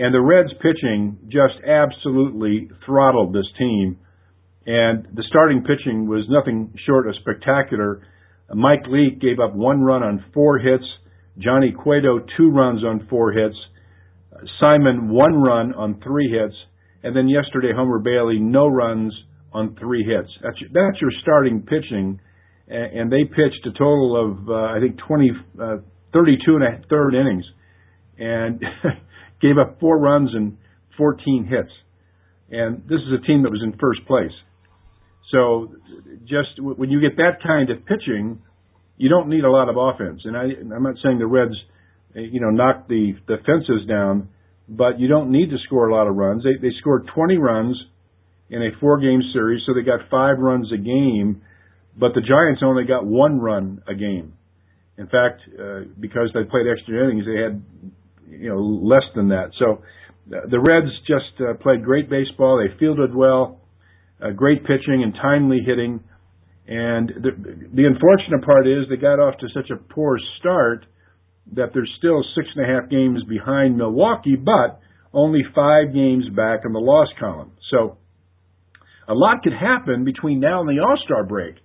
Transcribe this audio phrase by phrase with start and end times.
[0.00, 3.98] And the Reds pitching just absolutely throttled this team.
[4.64, 8.00] And the starting pitching was nothing short of spectacular.
[8.54, 10.84] Mike Leake gave up one run on four hits.
[11.36, 13.56] Johnny Cueto, two runs on four hits.
[14.58, 16.56] Simon, one run on three hits.
[17.02, 19.12] And then yesterday, Homer Bailey, no runs
[19.52, 20.30] on three hits.
[20.42, 22.20] That's your, that's your starting pitching.
[22.68, 25.30] And they pitched a total of, uh, I think, 20,
[25.60, 25.76] uh,
[26.14, 27.44] 32 and a third innings.
[28.16, 28.62] And
[29.40, 30.56] gave up four runs and
[30.96, 31.70] 14 hits.
[32.50, 34.32] And this is a team that was in first place.
[35.30, 35.72] So
[36.24, 38.42] just when you get that kind of pitching,
[38.96, 40.22] you don't need a lot of offense.
[40.24, 40.42] And I,
[40.74, 41.54] I'm not saying the Reds,
[42.14, 44.28] you know, knocked the, the fences down,
[44.68, 46.42] but you don't need to score a lot of runs.
[46.42, 47.76] They, they scored 20 runs
[48.50, 51.42] in a four game series, so they got five runs a game,
[51.96, 54.34] but the Giants only got one run a game.
[54.98, 57.62] In fact, uh, because they played extra innings, they had
[58.30, 59.50] you know less than that.
[59.58, 59.82] So
[60.26, 62.58] the Reds just uh, played great baseball.
[62.62, 63.60] They fielded well,
[64.22, 66.00] uh, great pitching and timely hitting.
[66.66, 67.30] And the,
[67.74, 70.86] the unfortunate part is they got off to such a poor start
[71.56, 74.78] that they're still six and a half games behind Milwaukee, but
[75.12, 77.52] only five games back in the loss column.
[77.72, 77.98] So
[79.08, 81.56] a lot could happen between now and the All Star break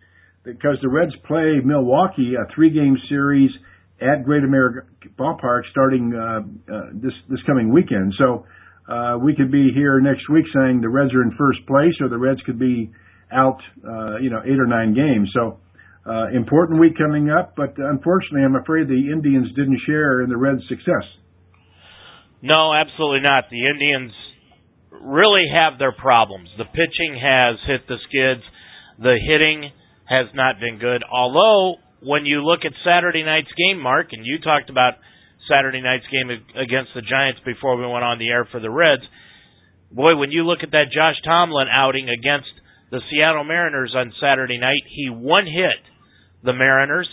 [0.44, 3.52] because the Reds play Milwaukee a three game series
[4.02, 8.14] at Great America Ballpark starting uh, uh, this this coming weekend.
[8.18, 8.46] So
[8.88, 12.10] uh, we could be here next week saying the Reds are in first place, or
[12.10, 12.92] the Reds could be
[13.32, 15.32] out, uh, you know, eight or nine games.
[15.34, 15.60] So
[16.06, 20.38] uh, important week coming up, but unfortunately, I'm afraid the Indians didn't share in the
[20.38, 21.04] Reds' success.
[22.44, 23.46] No, absolutely not.
[23.50, 24.12] The Indians
[24.92, 26.50] really have their problems.
[26.58, 28.46] The pitching has hit the skids.
[29.00, 29.72] The hitting
[30.06, 31.02] has not been good.
[31.12, 35.02] Although when you look at Saturday night's game, Mark, and you talked about
[35.50, 39.04] Saturday night's game against the Giants before we went on the air for the Reds,
[39.92, 42.54] boy, when you look at that Josh Tomlin outing against
[42.92, 45.82] the Seattle Mariners on Saturday night, he one hit
[46.44, 47.10] the Mariners,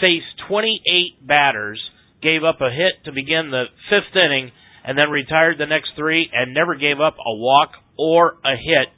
[0.00, 1.80] faced 28 batters,
[2.22, 4.52] gave up a hit to begin the fifth inning,
[4.84, 8.92] and then retired the next three and never gave up a walk or a hit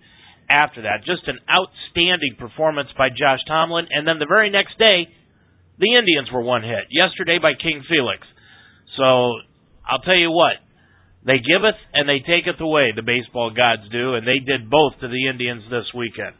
[0.50, 1.06] after that.
[1.06, 3.86] Just an outstanding performance by Josh Tomlin.
[3.90, 5.08] And then the very next day,
[5.78, 6.90] the Indians were one hit.
[6.90, 8.26] Yesterday by King Felix.
[8.98, 9.38] So
[9.86, 10.58] I'll tell you what,
[11.24, 15.08] they giveth and they taketh away, the baseball gods do, and they did both to
[15.08, 16.34] the Indians this weekend.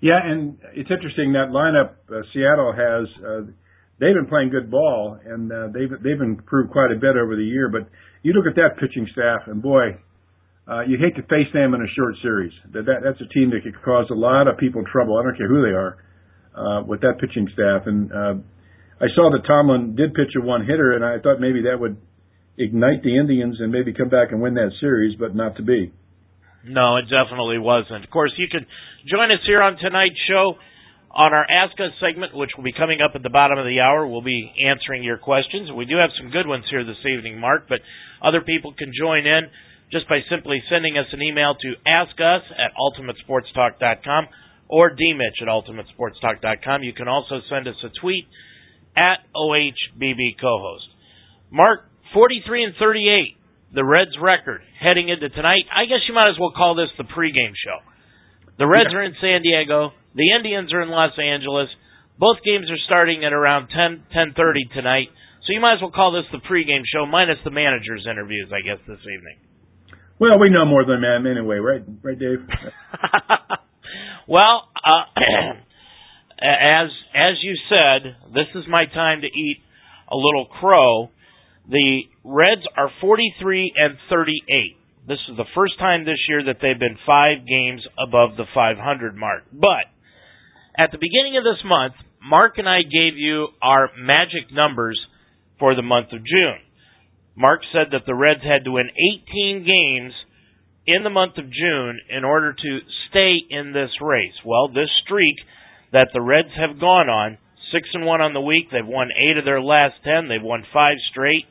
[0.00, 3.04] Yeah, and it's interesting that lineup uh, Seattle has.
[3.20, 3.52] Uh,
[4.00, 7.44] they've been playing good ball, and uh, they've they've improved quite a bit over the
[7.44, 7.68] year.
[7.68, 7.84] But
[8.22, 10.00] you look at that pitching staff, and boy,
[10.64, 12.52] uh, you hate to face them in a short series.
[12.72, 15.18] That, that that's a team that could cause a lot of people trouble.
[15.18, 16.00] I don't care who they are
[16.54, 17.86] uh, with that pitching staff.
[17.86, 18.34] And uh,
[19.00, 21.96] I saw that Tomlin did pitch a one hitter, and I thought maybe that would
[22.58, 25.92] ignite the Indians and maybe come back and win that series, but not to be.
[26.64, 28.04] No, it definitely wasn't.
[28.04, 28.66] Of course, you can
[29.08, 30.60] join us here on tonight's show
[31.10, 33.80] on our Ask Us segment, which will be coming up at the bottom of the
[33.80, 34.06] hour.
[34.06, 35.72] We'll be answering your questions.
[35.72, 37.80] We do have some good ones here this evening, Mark, but
[38.22, 39.48] other people can join in
[39.90, 44.28] just by simply sending us an email to askus at ultimatesportstalk.com
[44.70, 46.82] or dmitch at ultimatesportstalk.com.
[46.82, 48.24] You can also send us a tweet
[48.96, 50.86] at OHBB co-host.
[51.50, 55.66] Mark, 43 and 38, the Reds record heading into tonight.
[55.74, 57.82] I guess you might as well call this the pregame show.
[58.58, 59.90] The Reds are in San Diego.
[60.14, 61.68] The Indians are in Los Angeles.
[62.18, 65.08] Both games are starting at around 10, 10.30 tonight.
[65.46, 68.62] So you might as well call this the pregame show minus the manager's interviews, I
[68.62, 69.38] guess, this evening.
[70.20, 71.82] Well, we know more than them anyway, right?
[72.02, 72.44] Right, Dave?
[74.30, 75.20] well, uh,
[76.38, 79.58] as as you said, this is my time to eat
[80.08, 81.10] a little crow.
[81.68, 84.76] The Reds are 43 and 38.
[85.08, 89.16] This is the first time this year that they've been five games above the 500
[89.16, 89.42] mark.
[89.52, 89.90] But
[90.78, 94.98] at the beginning of this month, Mark and I gave you our magic numbers
[95.58, 96.62] for the month of June.
[97.36, 98.90] Mark said that the Reds had to win
[99.34, 100.12] 18 games
[100.86, 102.78] in the month of June in order to
[103.10, 104.34] stay in this race.
[104.44, 105.36] Well, this streak
[105.92, 107.38] that the Reds have gone on,
[107.72, 110.64] 6 and 1 on the week, they've won 8 of their last 10, they've won
[110.72, 111.44] 5 straight.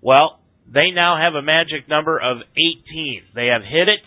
[0.00, 3.34] Well, they now have a magic number of 18.
[3.34, 4.00] They have hit it,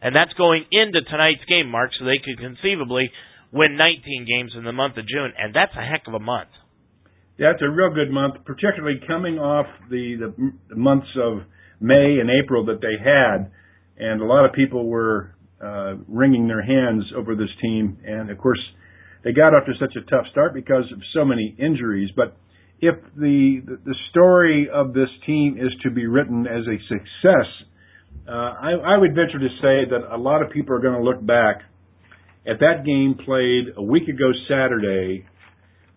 [0.00, 3.10] and that's going into tonight's game, Mark, so they could conceivably
[3.52, 6.48] win 19 games in the month of June, and that's a heck of a month.
[7.38, 10.32] That's a real good month, particularly coming off the,
[10.68, 11.42] the months of
[11.80, 13.50] May and April that they had,
[14.02, 17.98] and a lot of people were uh, wringing their hands over this team.
[18.04, 18.58] And of course,
[19.22, 22.10] they got off to such a tough start because of so many injuries.
[22.16, 22.36] But
[22.80, 27.46] if the the story of this team is to be written as a success,
[28.28, 31.04] uh, I, I would venture to say that a lot of people are going to
[31.04, 31.62] look back
[32.44, 35.26] at that game played a week ago Saturday,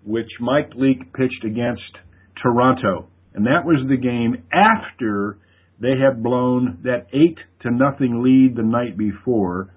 [0.04, 1.82] which Mike Leake pitched against
[2.42, 5.40] Toronto, and that was the game after
[5.80, 9.74] they had blown that eight to nothing lead the night before,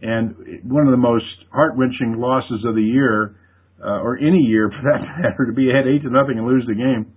[0.00, 0.34] and
[0.64, 3.36] one of the most heart wrenching losses of the year
[3.82, 6.64] uh, or any year for that matter, to be ahead eight to nothing and lose
[6.66, 7.12] the game.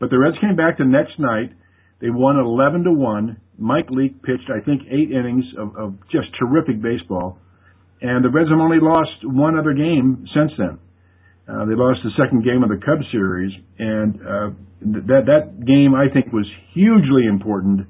[0.00, 1.52] But the Reds came back the next night.
[2.00, 3.40] They won 11 to one.
[3.56, 7.38] Mike Leake pitched, I think, eight innings of, of just terrific baseball,
[8.00, 10.78] and the Reds have only lost one other game since then.
[11.48, 14.50] Uh, they lost the second game of the Cubs series, and uh,
[14.80, 17.88] th- that that game I think was hugely important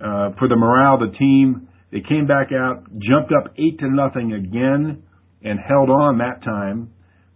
[0.00, 1.68] uh, for the morale of the team.
[1.90, 5.02] They came back out, jumped up eight to nothing again,
[5.42, 6.92] and held on that time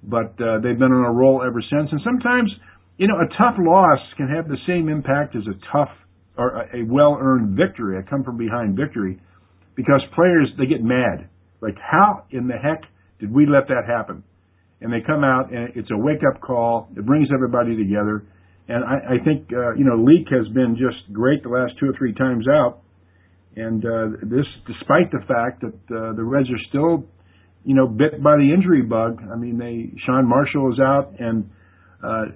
[0.07, 1.91] but uh, they've been on a roll ever since.
[1.91, 2.51] And sometimes,
[2.97, 5.91] you know, a tough loss can have the same impact as a tough
[6.39, 9.19] or a well-earned victory, a come from behind victory,
[9.75, 11.29] because players they get mad.
[11.61, 12.83] Like, how in the heck
[13.19, 14.23] did we let that happen?
[14.87, 16.87] And they come out and it's a wake-up call.
[16.97, 18.23] It brings everybody together.
[18.69, 21.91] And I, I think uh, you know Leake has been just great the last two
[21.91, 22.83] or three times out.
[23.57, 27.09] And uh, this, despite the fact that uh, the Reds are still
[27.67, 29.21] you know, bit by the injury bug.
[29.21, 31.51] I mean, they Sean Marshall is out, and
[32.03, 32.27] uh,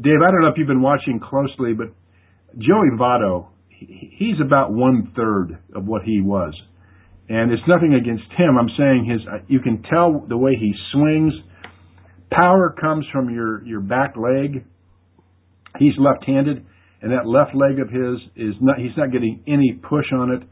[0.00, 1.88] Dave, I don't know if you've been watching closely, but
[2.56, 6.54] Joey Votto, he's about one third of what he was,
[7.28, 8.56] and it's nothing against him.
[8.56, 11.34] I'm saying his, uh, you can tell the way he swings.
[12.30, 14.64] Power comes from your your back leg.
[15.78, 16.64] He's left-handed,
[17.02, 18.78] and that left leg of his is not.
[18.78, 20.42] He's not getting any push on it.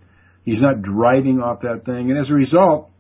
[0.45, 2.91] He's not driving off that thing, and as a result,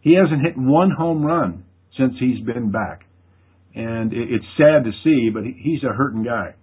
[0.00, 1.64] he hasn't hit one home run
[1.96, 3.04] since he's been back.
[3.74, 6.54] And it's sad to see, but he's a hurting guy.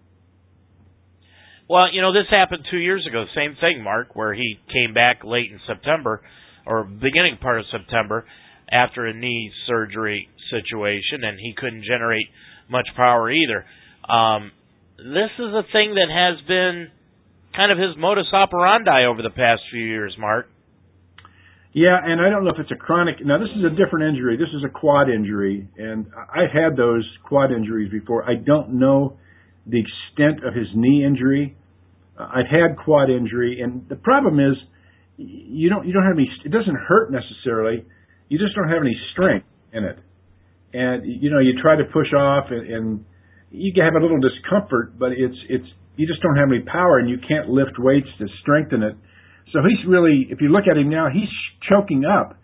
[1.70, 3.26] Well, you know, this happened two years ago.
[3.36, 6.22] Same thing, Mark, where he came back late in September
[6.66, 8.26] or beginning part of September
[8.72, 12.28] after a knee surgery situation, and he couldn't generate
[12.70, 13.66] much power either.
[14.10, 14.52] Um,
[14.98, 16.90] this is a thing that has been
[17.56, 20.48] kind of his modus operandi over the past few years, Mark.
[21.74, 23.16] Yeah, and I don't know if it's a chronic.
[23.26, 24.38] Now, this is a different injury.
[24.38, 28.24] This is a quad injury, and I've had those quad injuries before.
[28.24, 29.18] I don't know
[29.68, 31.58] the extent of his knee injury.
[32.18, 34.56] Uh, I've had quad injury, and the problem is
[35.18, 36.30] you don't you don't have any.
[36.46, 37.84] It doesn't hurt necessarily.
[38.30, 40.00] You just don't have any strength in it,
[40.74, 43.06] and you know you try to push off, and, and
[43.51, 47.10] you have a little discomfort, but it's it's you just don't have any power, and
[47.10, 48.95] you can't lift weights to strengthen it
[49.56, 51.30] so he's really, if you look at him now, he's
[51.69, 52.38] choking up.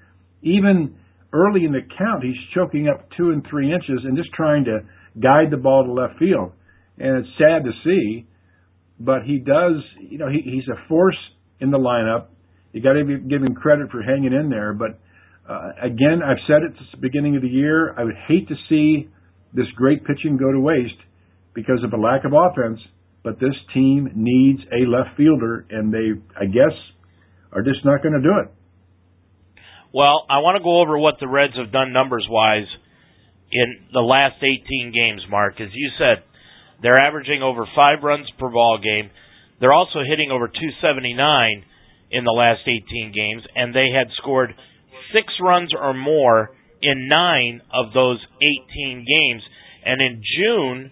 [0.44, 0.95] Even
[1.33, 4.80] early in the count, he's choking up two and three inches and just trying to
[5.19, 6.54] guide the ball to left field.
[6.98, 8.27] And it's sad to see,
[8.98, 11.18] but he does, you know, he, he's a force
[11.60, 12.27] in the lineup.
[12.72, 14.74] You got to give him credit for hanging in there.
[14.74, 15.00] But
[15.51, 17.94] uh, again, I've said it since the beginning of the year.
[17.98, 19.09] I would hate to see
[19.53, 21.00] this great pitching go to waste
[21.53, 22.79] because of a lack of offense.
[23.24, 26.74] But this team needs a left fielder, and they, I guess,
[27.51, 28.51] are just not going to do it.
[29.93, 32.67] Well, I want to go over what the Reds have done numbers wise
[33.51, 35.60] in the last 18 games, Mark.
[35.60, 36.24] As you said,
[36.81, 39.12] they're averaging over five runs per ball game.
[39.60, 41.65] They're also hitting over 279
[42.10, 44.55] in the last 18 games, and they had scored
[45.13, 46.51] six runs or more
[46.82, 49.44] in nine of those 18 games.
[49.86, 50.91] And in June,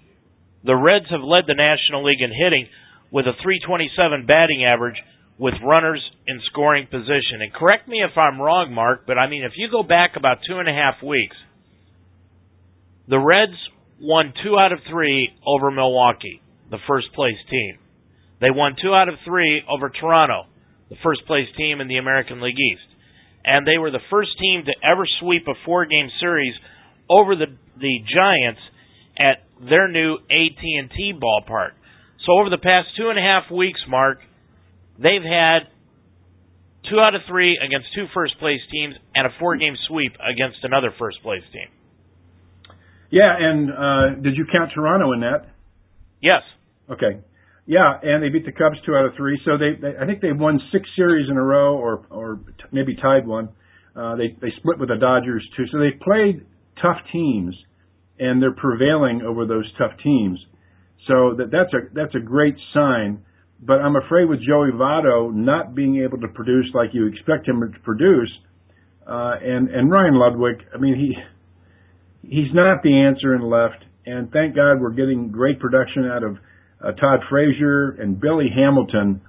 [0.63, 2.67] the Reds have led the National League in hitting
[3.11, 4.97] with a 327 batting average
[5.39, 7.41] with runners in scoring position.
[7.41, 10.39] And correct me if I'm wrong, Mark, but I mean, if you go back about
[10.47, 11.35] two and a half weeks,
[13.07, 13.57] the Reds
[14.01, 17.79] won two out of three over Milwaukee, the first place team.
[18.41, 20.43] They won two out of three over Toronto,
[20.89, 22.88] the first place team in the American League East.
[23.45, 26.53] And they were the first team to ever sweep a four game series
[27.09, 27.47] over the
[27.79, 28.61] the Giants
[29.17, 31.71] at their new AT&T ballpark.
[32.25, 34.19] So over the past two and a half weeks, Mark,
[35.01, 35.71] They've had
[36.89, 40.59] two out of three against two first place teams and a four game sweep against
[40.63, 41.71] another first place team.
[43.09, 45.47] Yeah, and uh, did you count Toronto in that?
[46.21, 46.43] Yes.
[46.91, 47.23] Okay.
[47.69, 49.39] Yeah, and they beat the Cubs two out of three.
[49.45, 52.65] So they, they I think they've won six series in a row, or or t-
[52.71, 53.49] maybe tied one.
[53.95, 55.65] Uh, they they split with the Dodgers too.
[55.71, 56.47] So they played
[56.81, 57.55] tough teams,
[58.17, 60.39] and they're prevailing over those tough teams.
[61.07, 63.21] So that that's a that's a great sign.
[63.61, 67.61] But I'm afraid with Joey Votto not being able to produce like you expect him
[67.61, 68.31] to produce,
[69.05, 74.31] uh, and and Ryan Ludwick, I mean he he's not the answer in left, and
[74.31, 76.37] thank God we're getting great production out of
[76.83, 79.21] uh, Todd Frazier and Billy Hamilton.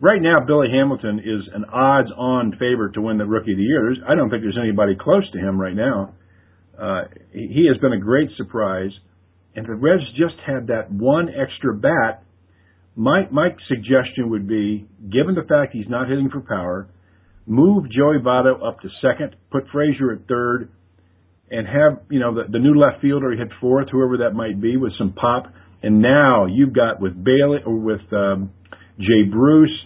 [0.00, 3.94] Right now, Billy Hamilton is an odds-on favorite to win the Rookie of the Year.
[4.08, 6.14] I don't think there's anybody close to him right now.
[6.80, 8.90] Uh, he has been a great surprise,
[9.54, 12.24] and the Reds just had that one extra bat.
[12.96, 16.88] My my suggestion would be, given the fact he's not hitting for power,
[17.46, 20.70] move Joey Votto up to second, put Frazier at third,
[21.50, 24.78] and have you know the, the new left fielder hit fourth, whoever that might be,
[24.78, 25.52] with some pop.
[25.82, 28.52] And now you've got with Bailey or with um,
[28.98, 29.76] Jay Bruce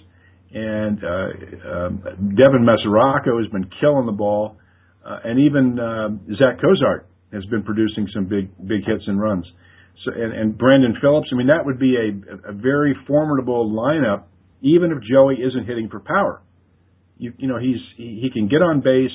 [0.52, 2.02] and uh, um,
[2.36, 4.56] Devin Mesoraco has been killing the ball,
[5.04, 9.44] uh, and even uh, Zach Cozart has been producing some big big hits and runs.
[10.04, 11.28] So and, and Brandon Phillips.
[11.32, 14.24] I mean that would be a, a very formidable lineup,
[14.62, 16.40] even if Joey isn't hitting for power.
[17.18, 19.10] You, you know he's he, he can get on base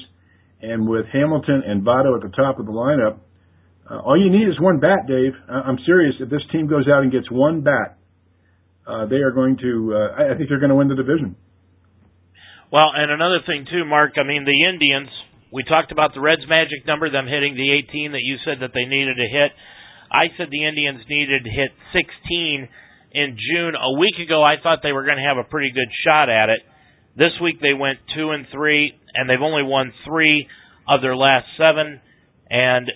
[0.61, 3.19] and with Hamilton and Votto at the top of the lineup,
[3.89, 5.33] uh, all you need is one bat, Dave.
[5.49, 6.15] I'm serious.
[6.19, 7.97] If this team goes out and gets one bat,
[8.85, 9.93] uh, they are going to.
[9.95, 11.35] Uh, I think they're going to win the division.
[12.71, 14.13] Well, and another thing too, Mark.
[14.17, 15.09] I mean, the Indians.
[15.51, 18.69] We talked about the Reds' magic number, them hitting the 18 that you said that
[18.77, 19.49] they needed to hit.
[20.11, 22.69] I said the Indians needed to hit 16
[23.13, 23.73] in June.
[23.73, 26.49] A week ago, I thought they were going to have a pretty good shot at
[26.49, 26.61] it.
[27.17, 30.47] This week they went two and three and they've only won three
[30.87, 32.01] of their last seven.
[32.49, 32.91] And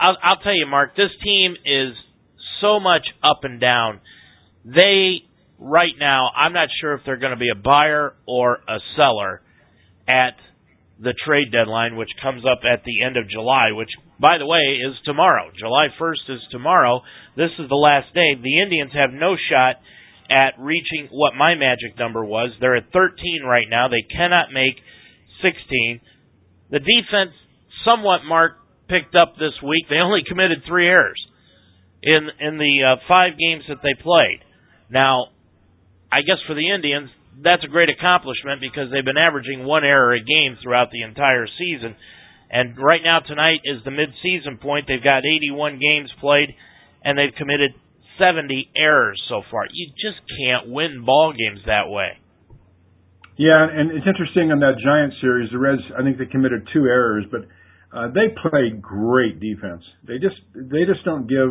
[0.00, 1.94] I'll, I'll tell you, Mark, this team is
[2.60, 4.00] so much up and down.
[4.64, 5.22] They
[5.58, 9.42] right now, I'm not sure if they're going to be a buyer or a seller
[10.08, 10.34] at
[10.98, 14.80] the trade deadline, which comes up at the end of July, which, by the way,
[14.80, 15.50] is tomorrow.
[15.58, 17.00] July 1st is tomorrow.
[17.36, 18.36] This is the last day.
[18.36, 19.76] The Indians have no shot
[20.28, 22.50] at reaching what my magic number was.
[22.60, 23.88] They're at 13 right now.
[23.88, 24.76] They cannot make
[25.42, 26.00] 16.
[26.70, 27.32] The defense,
[27.84, 28.59] somewhat Mark
[28.90, 29.86] picked up this week.
[29.88, 31.20] They only committed three errors
[32.02, 34.42] in in the uh, five games that they played.
[34.90, 35.30] Now,
[36.10, 40.12] I guess for the Indians, that's a great accomplishment because they've been averaging one error
[40.12, 41.94] a game throughout the entire season.
[42.50, 44.86] And right now, tonight is the mid-season point.
[44.88, 46.50] They've got 81 games played,
[47.04, 47.70] and they've committed
[48.18, 49.70] 70 errors so far.
[49.70, 52.18] You just can't win ball games that way.
[53.38, 55.80] Yeah, and it's interesting on that Giant series, the Reds.
[55.96, 57.46] I think they committed two errors, but
[57.92, 59.82] uh, they play great defense.
[60.06, 61.50] They just they just don't give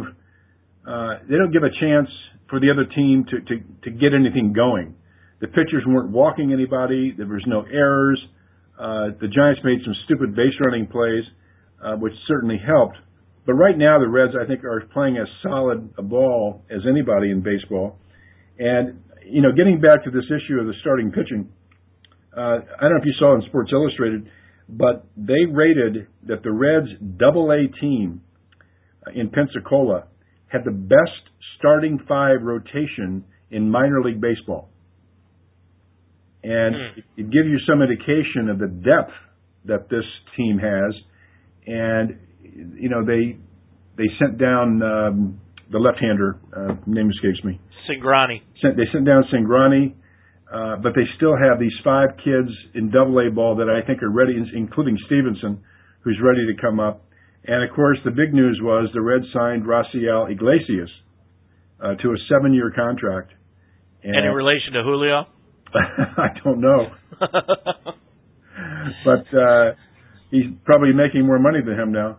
[0.88, 2.08] uh, they don't give a chance
[2.50, 4.96] for the other team to to to get anything going.
[5.42, 7.14] The pitchers weren't walking anybody.
[7.18, 8.20] There was no errors.
[8.78, 11.24] Uh, the Giants made some stupid base running plays,
[11.84, 12.98] uh, which certainly helped.
[13.46, 17.32] But right now, the Reds, I think, are playing as solid a ball as anybody
[17.32, 17.98] in baseball.
[18.58, 21.50] And you know, getting back to this issue of the starting pitching,
[22.36, 24.30] uh, I don't know if you saw in Sports Illustrated,
[24.70, 28.22] but they rated that the Reds double A team
[29.06, 30.06] uh, in Pensacola
[30.48, 34.70] had the best starting five rotation in minor league baseball.
[36.44, 37.04] And mm.
[37.18, 39.12] it gives you some indication of the depth
[39.66, 40.06] that this
[40.38, 40.96] team has.
[41.68, 42.20] And,
[42.80, 43.38] you know, they,
[43.98, 47.60] they sent down, um, the left-hander, uh, name escapes me.
[47.90, 48.42] Cingrani.
[48.62, 49.96] Sent, they sent down Cingrani.
[50.52, 54.02] Uh, but they still have these five kids in Double A ball that I think
[54.02, 55.62] are ready, including Stephenson,
[56.02, 57.06] who's ready to come up.
[57.46, 60.90] And of course, the big news was the Reds signed Raisel Iglesias
[61.80, 63.32] uh, to a seven-year contract.
[64.04, 65.28] And Any relation to Julio?
[66.18, 66.88] I don't know,
[69.06, 69.74] but uh,
[70.32, 72.18] he's probably making more money than him now.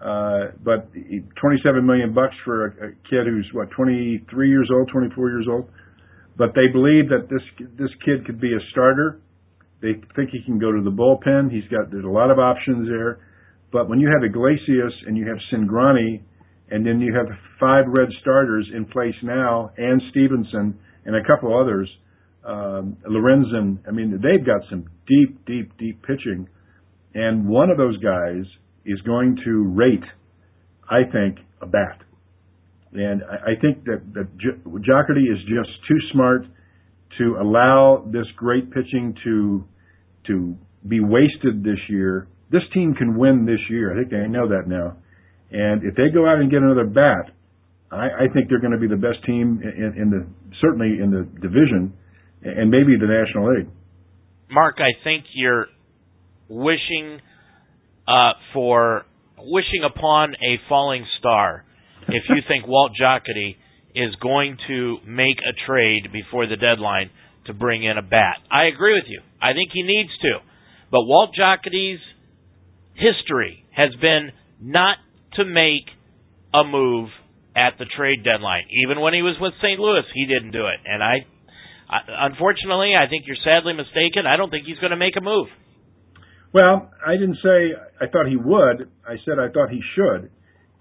[0.00, 0.92] Uh, but
[1.40, 5.68] 27 million bucks for a, a kid who's what 23 years old, 24 years old.
[6.36, 7.42] But they believe that this
[7.78, 9.20] this kid could be a starter.
[9.80, 11.50] They think he can go to the bullpen.
[11.50, 13.20] He's got there's a lot of options there.
[13.72, 16.22] But when you have Iglesias and you have Cingrani,
[16.70, 17.26] and then you have
[17.60, 21.90] five red starters in place now, and Stephenson and a couple others,
[22.44, 23.78] um, Lorenzen.
[23.86, 26.48] I mean, they've got some deep, deep, deep pitching,
[27.14, 28.44] and one of those guys
[28.84, 30.04] is going to rate,
[30.88, 32.03] I think, a bat.
[32.94, 36.46] And I, think that, that Jocketty is just too smart
[37.18, 39.64] to allow this great pitching to
[40.28, 40.56] to
[40.88, 42.28] be wasted this year.
[42.50, 43.92] This team can win this year.
[43.92, 44.96] I think they know that now.
[45.50, 47.34] And if they go out and get another bat,
[47.90, 50.26] I, I think they're going to be the best team in, in the
[50.60, 51.92] certainly in the division
[52.42, 53.68] and maybe the National League.
[54.50, 55.66] Mark, I think you're
[56.48, 57.20] wishing
[58.06, 59.04] uh, for
[59.38, 61.64] wishing upon a falling star
[62.14, 63.56] if you think Walt Jocketty
[63.94, 67.10] is going to make a trade before the deadline
[67.46, 68.42] to bring in a bat.
[68.50, 69.20] I agree with you.
[69.40, 70.38] I think he needs to.
[70.90, 72.00] But Walt Jocketty's
[72.94, 74.30] history has been
[74.60, 74.96] not
[75.34, 75.86] to make
[76.52, 77.10] a move
[77.56, 78.64] at the trade deadline.
[78.82, 79.78] Even when he was with St.
[79.78, 80.80] Louis, he didn't do it.
[80.84, 81.26] And I,
[81.90, 84.26] I unfortunately, I think you're sadly mistaken.
[84.26, 85.48] I don't think he's going to make a move.
[86.52, 88.90] Well, I didn't say I thought he would.
[89.06, 90.30] I said I thought he should.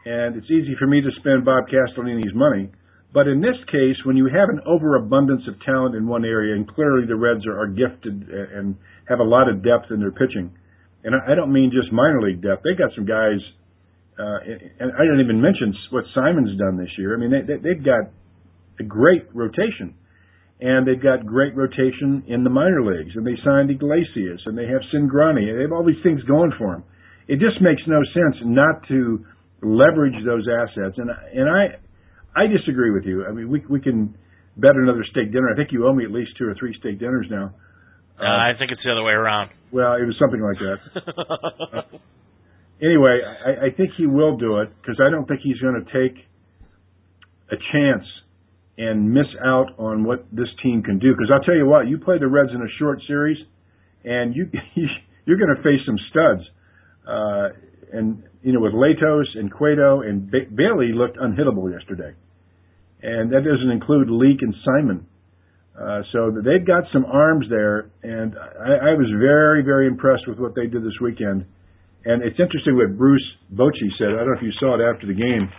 [0.05, 2.69] And it's easy for me to spend Bob Castellini's money.
[3.13, 6.67] But in this case, when you have an overabundance of talent in one area, and
[6.67, 8.75] clearly the Reds are, are gifted and
[9.07, 10.51] have a lot of depth in their pitching,
[11.03, 13.37] and I don't mean just minor league depth—they've got some guys,
[14.17, 14.39] uh,
[14.79, 17.13] and I didn't even mention what Simon's done this year.
[17.13, 18.09] I mean, they, they, they've got
[18.79, 19.93] a great rotation,
[20.59, 23.11] and they've got great rotation in the minor leagues.
[23.15, 25.53] And they signed Iglesias, and they have Cingrani.
[25.53, 26.83] They have all these things going for them.
[27.27, 29.25] It just makes no sense not to
[29.63, 30.97] leverage those assets.
[30.97, 31.79] And and I
[32.35, 33.25] I disagree with you.
[33.25, 34.15] I mean, we we can
[34.57, 35.49] bet another steak dinner.
[35.51, 37.53] I think you owe me at least two or three steak dinners now.
[38.19, 39.49] Uh, I think it's the other way around.
[39.71, 40.77] Well, it was something like that.
[41.73, 41.97] uh,
[42.85, 45.85] anyway, I, I think he will do it because I don't think he's going to
[45.91, 46.17] take
[47.51, 48.05] a chance
[48.77, 51.11] and miss out on what this team can do.
[51.13, 53.37] Because I'll tell you what, you play the Reds in a short series,
[54.03, 54.49] and you
[55.25, 56.41] you're going to face some studs.
[57.07, 57.49] Uh,
[57.91, 62.13] and you know, with Latos and Cueto and ba- Bailey looked unhittable yesterday,
[63.01, 65.07] and that doesn't include Leake and Simon.
[65.73, 70.37] Uh, so they've got some arms there, and I, I was very, very impressed with
[70.37, 71.45] what they did this weekend.
[72.05, 74.09] And it's interesting what Bruce Bochy said.
[74.09, 75.49] I don't know if you saw it after the game.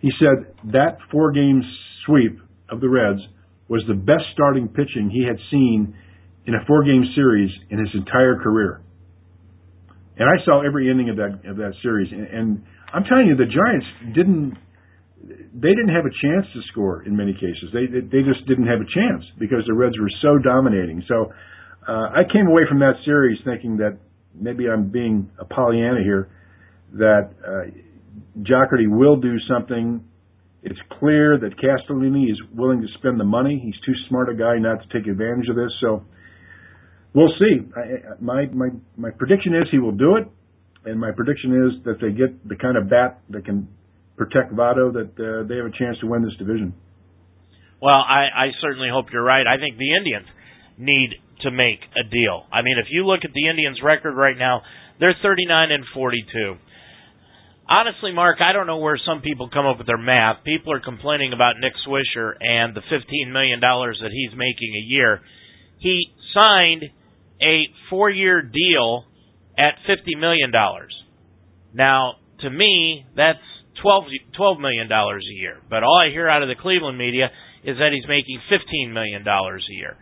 [0.00, 1.62] He said that four-game
[2.06, 3.20] sweep of the Reds
[3.68, 5.96] was the best starting pitching he had seen
[6.46, 8.82] in a four-game series in his entire career.
[10.18, 13.36] And I saw every inning of that of that series, and, and I'm telling you,
[13.36, 14.58] the Giants didn't
[15.54, 17.70] they didn't have a chance to score in many cases.
[17.72, 21.02] They they just didn't have a chance because the Reds were so dominating.
[21.08, 21.32] So
[21.86, 23.98] uh, I came away from that series thinking that
[24.34, 26.28] maybe I'm being a Pollyanna here,
[26.94, 27.70] that uh,
[28.42, 30.04] Jocketty will do something.
[30.62, 33.60] It's clear that Castellini is willing to spend the money.
[33.62, 35.70] He's too smart a guy not to take advantage of this.
[35.80, 36.04] So
[37.14, 37.60] we'll see.
[37.76, 40.28] I, my my my prediction is he will do it,
[40.84, 43.68] and my prediction is that they get the kind of bat that can
[44.16, 46.74] protect Votto that uh, they have a chance to win this division.
[47.80, 49.46] Well, I, I certainly hope you're right.
[49.46, 50.26] I think the Indians
[50.76, 52.42] need to make a deal.
[52.50, 54.62] I mean, if you look at the Indians' record right now,
[54.98, 56.56] they're 39 and 42.
[57.68, 60.42] Honestly, Mark, I don't know where some people come up with their math.
[60.42, 65.20] People are complaining about Nick Swisher and the $15 million that he's making a year.
[65.78, 66.84] He signed
[67.42, 69.04] a four year deal
[69.56, 70.52] at $50 million.
[71.74, 73.38] Now, to me, that's
[73.82, 74.04] twelve
[74.36, 75.58] twelve million dollars a year.
[75.68, 77.30] But all I hear out of the Cleveland media
[77.64, 79.96] is that he's making fifteen million dollars a year.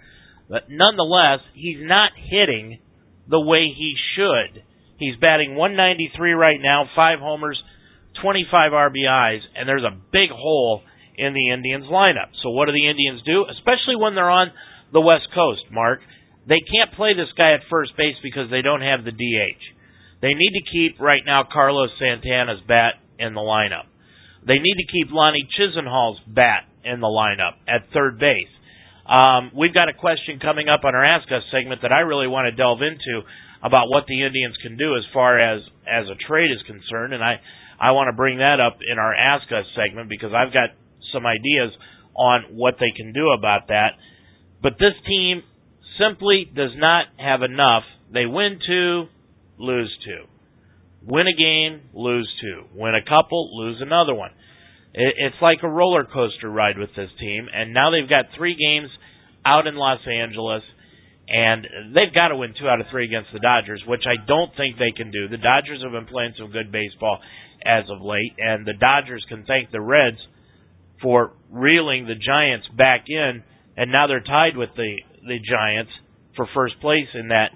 [0.48, 2.80] But nonetheless, he's not hitting
[3.28, 4.62] the way he should.
[4.98, 7.60] He's batting 193 right now, five homers,
[8.22, 10.82] 25 RBIs, and there's a big hole
[11.18, 12.30] in the Indians lineup.
[12.42, 13.44] So what do the Indians do?
[13.50, 14.52] Especially when they're on
[14.92, 16.00] the West Coast, Mark.
[16.48, 19.62] They can't play this guy at first base because they don't have the DH.
[20.22, 23.90] They need to keep right now Carlos Santana's bat in the lineup.
[24.46, 28.48] They need to keep Lonnie Chisenhall's bat in the lineup at third base.
[29.06, 32.26] Um, we've got a question coming up on our Ask Us segment that I really
[32.26, 33.26] want to delve into
[33.62, 37.22] about what the Indians can do as far as as a trade is concerned, and
[37.22, 37.40] I
[37.78, 40.70] I want to bring that up in our Ask Us segment because I've got
[41.12, 41.74] some ideas
[42.14, 43.98] on what they can do about that.
[44.62, 45.42] But this team
[45.98, 47.82] simply does not have enough.
[48.12, 49.04] They win two,
[49.58, 50.24] lose two.
[51.06, 52.64] Win a game, lose two.
[52.74, 54.30] Win a couple, lose another one.
[54.92, 58.88] It's like a roller coaster ride with this team, and now they've got three games
[59.44, 60.62] out in Los Angeles,
[61.28, 64.50] and they've got to win two out of three against the Dodgers, which I don't
[64.56, 65.28] think they can do.
[65.28, 67.18] The Dodgers have been playing some good baseball
[67.64, 70.18] as of late, and the Dodgers can thank the Reds
[71.02, 73.42] for reeling the Giants back in,
[73.76, 75.92] and now they're tied with the the Giants
[76.36, 77.50] for first place in that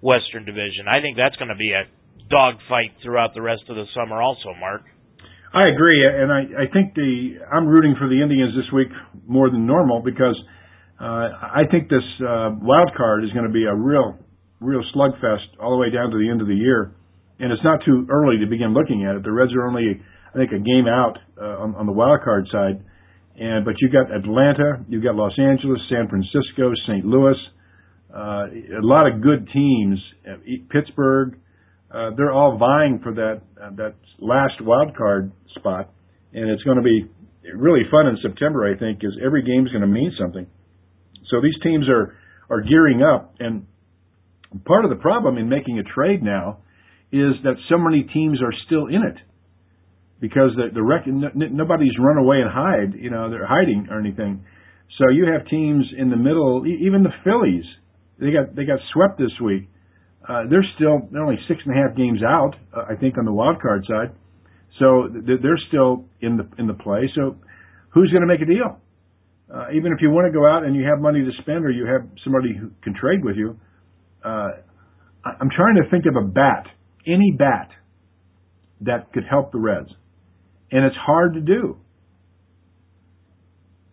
[0.00, 0.88] Western Division.
[0.88, 1.88] I think that's going to be a
[2.28, 4.82] dogfight throughout the rest of the summer, also, Mark.
[5.54, 8.88] I agree, and I, I think the I'm rooting for the Indians this week
[9.26, 10.36] more than normal because
[11.00, 14.18] uh, I think this uh, wild card is going to be a real,
[14.60, 16.92] real slugfest all the way down to the end of the year,
[17.38, 19.22] and it's not too early to begin looking at it.
[19.22, 20.02] The Reds are only,
[20.34, 22.82] I think, a game out uh, on, on the wild card side,
[23.38, 27.04] and but you've got Atlanta, you've got Los Angeles, San Francisco, St.
[27.04, 27.36] Louis,
[28.14, 28.46] uh,
[28.78, 30.36] a lot of good teams, uh,
[30.70, 31.38] Pittsburgh
[31.90, 35.90] uh, they're all vying for that uh, that last wild card spot,
[36.32, 37.06] and it's going to be
[37.54, 38.66] really fun in September.
[38.66, 40.46] I think, because every game is going to mean something.
[41.30, 42.16] So these teams are
[42.50, 43.66] are gearing up, and
[44.64, 46.58] part of the problem in making a trade now
[47.12, 49.16] is that so many teams are still in it.
[50.20, 52.94] Because the the rec- n- nobody's run away and hide.
[52.98, 54.44] You know, they're hiding or anything.
[54.98, 57.64] So you have teams in the middle, even the Phillies.
[58.18, 59.68] They got they got swept this week.
[60.26, 63.24] Uh, they're still they're only six and a half games out, uh, I think, on
[63.24, 64.14] the wild card side.
[64.78, 67.10] So they're still in the in the play.
[67.14, 67.36] So
[67.90, 68.80] who's going to make a deal?
[69.52, 71.70] Uh, even if you want to go out and you have money to spend, or
[71.70, 73.56] you have somebody who can trade with you,
[74.24, 74.48] uh,
[75.24, 76.66] I'm trying to think of a bat,
[77.06, 77.70] any bat,
[78.80, 79.88] that could help the Reds,
[80.70, 81.78] and it's hard to do.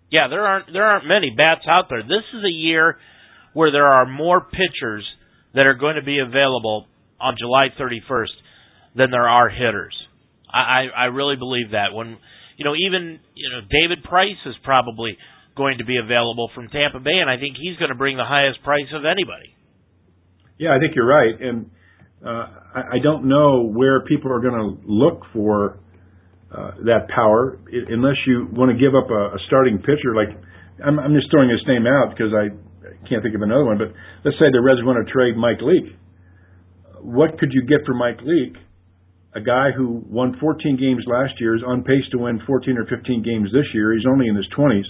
[0.10, 2.04] Yeah, there aren't there aren't many bats out there.
[2.04, 2.98] This is a year
[3.54, 5.06] where there are more pitchers
[5.56, 6.88] that are going to be available
[7.20, 8.34] on July 31st
[8.96, 9.96] than there are hitters.
[10.52, 11.94] I I really believe that.
[11.94, 12.18] When
[12.58, 15.18] you know even you know David Price is probably
[15.56, 18.26] going to be available from Tampa Bay, and I think he's going to bring the
[18.26, 19.54] highest price of anybody.
[20.58, 21.72] Yeah, I think you're right, and
[22.26, 25.80] uh, I, I don't know where people are going to look for
[26.54, 27.58] uh, that power
[27.90, 30.14] unless you want to give up a, a starting pitcher.
[30.14, 30.30] Like
[30.86, 32.54] I'm, I'm just throwing his name out because I
[33.10, 33.78] can't think of another one.
[33.78, 33.90] But
[34.24, 35.98] let's say the Reds want to trade Mike Leake.
[37.02, 38.56] What could you get for Mike Leake?
[39.36, 42.86] A guy who won 14 games last year is on pace to win 14 or
[42.86, 43.94] 15 games this year.
[43.94, 44.86] He's only in his 20s.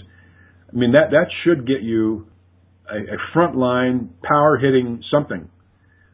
[0.68, 2.28] I mean that that should get you
[2.90, 5.48] a, a front line power hitting something,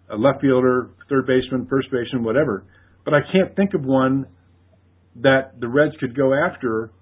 [0.09, 2.65] a left fielder, third baseman, first baseman, whatever.
[3.05, 4.27] But I can't think of one
[5.17, 6.93] that the Reds could go after,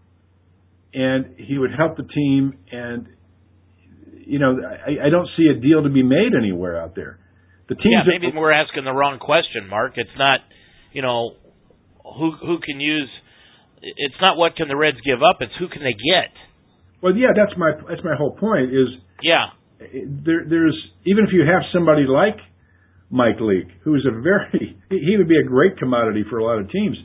[0.94, 2.54] and he would help the team.
[2.70, 3.08] And
[4.26, 7.18] you know, I, I don't see a deal to be made anywhere out there.
[7.68, 7.92] The teams.
[7.92, 9.92] Yeah, maybe that, we're asking the wrong question, Mark.
[9.96, 10.40] It's not,
[10.92, 11.32] you know,
[12.02, 13.10] who who can use.
[13.80, 15.38] It's not what can the Reds give up.
[15.40, 16.32] It's who can they get.
[17.02, 18.72] Well, yeah, that's my that's my whole point.
[18.72, 18.88] Is
[19.22, 22.36] yeah, there there's even if you have somebody like
[23.10, 26.70] Mike Leake, who's a very he would be a great commodity for a lot of
[26.70, 26.96] teams.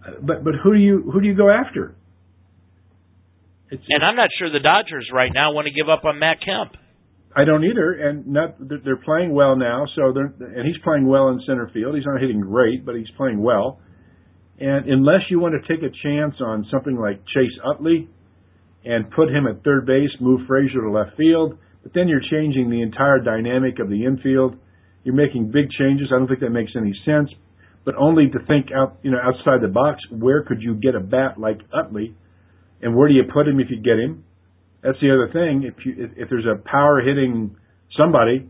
[0.00, 1.94] But but who do you who do you go after?
[3.70, 6.38] It's, and I'm not sure the Dodgers right now want to give up on Matt
[6.44, 6.72] Kemp.
[7.36, 9.84] I don't either, and not they're playing well now.
[9.94, 11.94] So they're and he's playing well in center field.
[11.94, 13.80] He's not hitting great, but he's playing well.
[14.58, 18.08] And unless you want to take a chance on something like Chase Utley
[18.84, 22.68] and put him at third base, move Frazier to left field, but then you're changing
[22.68, 24.56] the entire dynamic of the infield.
[25.04, 26.08] You're making big changes.
[26.12, 27.30] I don't think that makes any sense
[27.84, 30.00] but only to think out, you know, outside the box.
[30.10, 32.14] Where could you get a bat like Utley,
[32.82, 34.24] and where do you put him if you get him?
[34.82, 35.64] That's the other thing.
[35.64, 37.56] If you if, if there's a power hitting
[37.96, 38.48] somebody,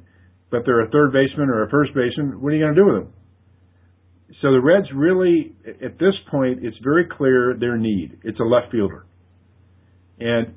[0.50, 2.86] but they're a third baseman or a first baseman, what are you going to do
[2.86, 3.12] with them?
[4.42, 8.20] So the Reds really, at this point, it's very clear their need.
[8.22, 9.04] It's a left fielder,
[10.18, 10.54] and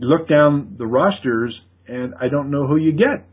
[0.00, 1.54] look down the rosters,
[1.86, 3.26] and I don't know who you get.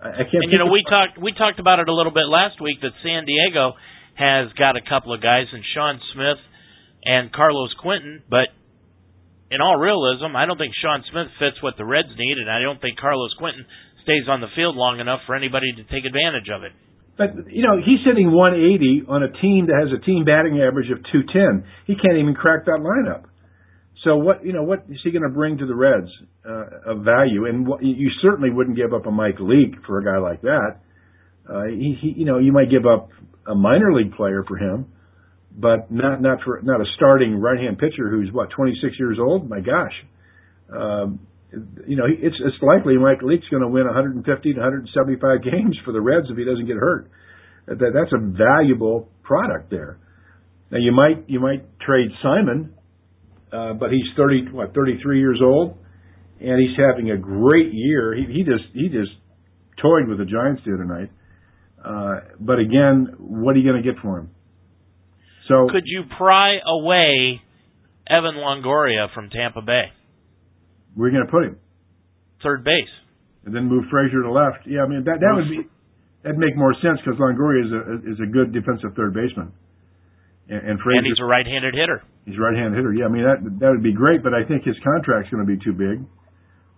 [0.00, 0.46] I can't.
[0.46, 2.94] And you know, we talked we talked about it a little bit last week that
[3.02, 3.74] San Diego
[4.14, 6.38] has got a couple of guys in Sean Smith
[7.04, 8.50] and Carlos Quentin, but
[9.50, 12.60] in all realism, I don't think Sean Smith fits what the Reds need, and I
[12.60, 13.64] don't think Carlos Quentin
[14.02, 16.72] stays on the field long enough for anybody to take advantage of it.
[17.16, 20.90] But you know, he's hitting 180 on a team that has a team batting average
[20.90, 21.66] of 210.
[21.86, 23.26] He can't even crack that lineup.
[24.04, 26.10] So what you know what is he going to bring to the Reds
[26.48, 27.46] uh, of value?
[27.46, 30.80] And what, you certainly wouldn't give up a Mike Leake for a guy like that.
[31.48, 33.10] Uh, he, he you know you might give up
[33.46, 34.86] a minor league player for him,
[35.56, 39.48] but not not for not a starting right hand pitcher who's what 26 years old.
[39.48, 39.94] My gosh,
[40.74, 41.20] um,
[41.86, 45.92] you know it's it's likely Mike Leake's going to win 150 to 175 games for
[45.92, 47.10] the Reds if he doesn't get hurt.
[47.66, 49.98] That that's a valuable product there.
[50.70, 52.74] Now you might you might trade Simon
[53.52, 55.78] uh, but he's 30, what, 33 years old,
[56.40, 58.14] and he's having a great year.
[58.14, 59.12] He, he just he just
[59.82, 61.10] toyed with the Giants the other night.
[61.78, 64.30] Uh, but again, what are you going to get for him?
[65.48, 67.40] So could you pry away
[68.08, 69.92] Evan Longoria from Tampa Bay?
[70.96, 71.58] We're going to put him
[72.42, 72.94] third base,
[73.44, 74.66] and then move Frazier to left.
[74.66, 75.66] Yeah, I mean that that would be
[76.22, 79.52] that'd make more sense because Longoria is a is a good defensive third baseman,
[80.48, 81.02] and, and Frazier.
[81.02, 82.02] And he's a right-handed hitter.
[82.26, 82.92] He's a right-handed hitter.
[82.94, 85.50] Yeah, I mean that that would be great, but I think his contract's going to
[85.50, 86.04] be too big.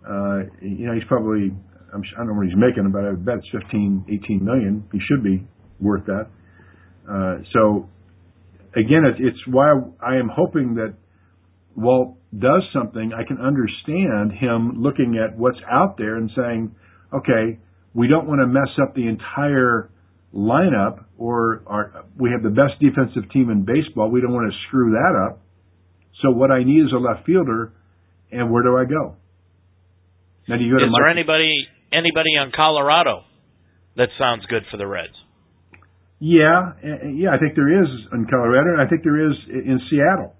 [0.07, 1.53] Uh, you know, he's probably
[1.93, 4.85] I'm, I don't know what he's making, but I bet it's 15, 18 million.
[4.93, 5.47] He should be
[5.81, 6.29] worth that.
[7.09, 7.89] Uh, so
[8.77, 10.95] again, it, it's why I am hoping that
[11.77, 13.13] Walt does something.
[13.13, 16.75] I can understand him looking at what's out there and saying,
[17.13, 17.59] okay,
[17.95, 19.91] we don't want to mess up the entire
[20.35, 24.11] lineup or our, we have the best defensive team in baseball.
[24.11, 25.43] We don't want to screw that up.
[26.23, 27.73] So what I need is a left fielder,
[28.31, 29.17] and where do I go?
[30.49, 33.23] Now, do you go is there anybody anybody on Colorado
[33.97, 35.15] that sounds good for the Reds?
[36.21, 36.77] Yeah,
[37.17, 40.37] yeah, I think there is in Colorado, and I think there is in Seattle.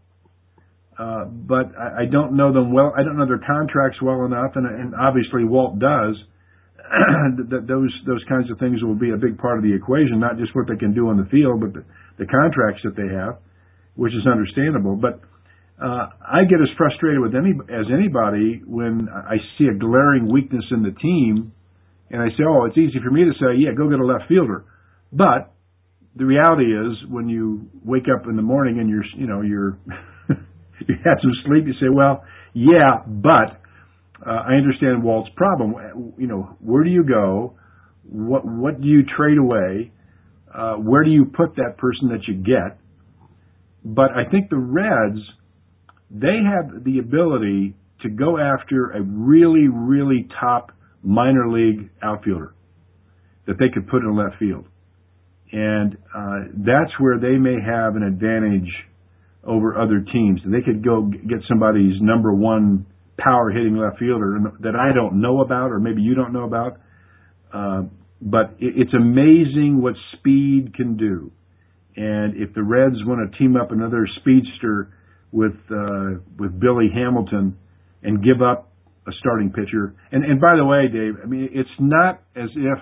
[0.99, 2.93] Uh, but I, I don't know them well.
[2.93, 6.17] I don't know their contracts well enough, and, and obviously Walt does.
[7.49, 10.37] that those those kinds of things will be a big part of the equation, not
[10.37, 11.85] just what they can do on the field, but the,
[12.19, 13.39] the contracts that they have,
[13.95, 14.97] which is understandable.
[14.97, 15.23] But
[15.81, 20.65] uh, I get as frustrated with any as anybody when I see a glaring weakness
[20.71, 21.53] in the team,
[22.11, 24.29] and I say, "Oh, it's easy for me to say, yeah, go get a left
[24.29, 24.65] fielder,"
[25.13, 25.53] but
[26.17, 29.79] the reality is when you wake up in the morning and you're you know you're
[30.29, 33.61] you had some sleep you say well yeah but
[34.27, 36.13] uh, I understand Walt's problem.
[36.19, 37.55] You know where do you go?
[38.05, 39.93] What what do you trade away?
[40.53, 42.79] Uh, where do you put that person that you get?
[43.85, 45.21] But I think the Reds
[46.11, 52.55] they have the ability to go after a really really top minor league outfielder
[53.47, 54.67] that they could put in left field
[55.53, 58.71] and uh, that's where they may have an advantage
[59.45, 60.41] over other teams.
[60.45, 62.87] They could go get somebody's number one
[63.19, 66.81] power hitting left fielder that I don't know about, or maybe you don't know about.
[67.53, 67.83] Uh,
[68.23, 71.33] but it's amazing what speed can do.
[71.97, 74.93] And if the Reds want to team up another speedster
[75.33, 77.57] with uh, with Billy Hamilton
[78.03, 78.73] and give up
[79.07, 82.79] a starting pitcher, and and by the way, Dave, I mean it's not as if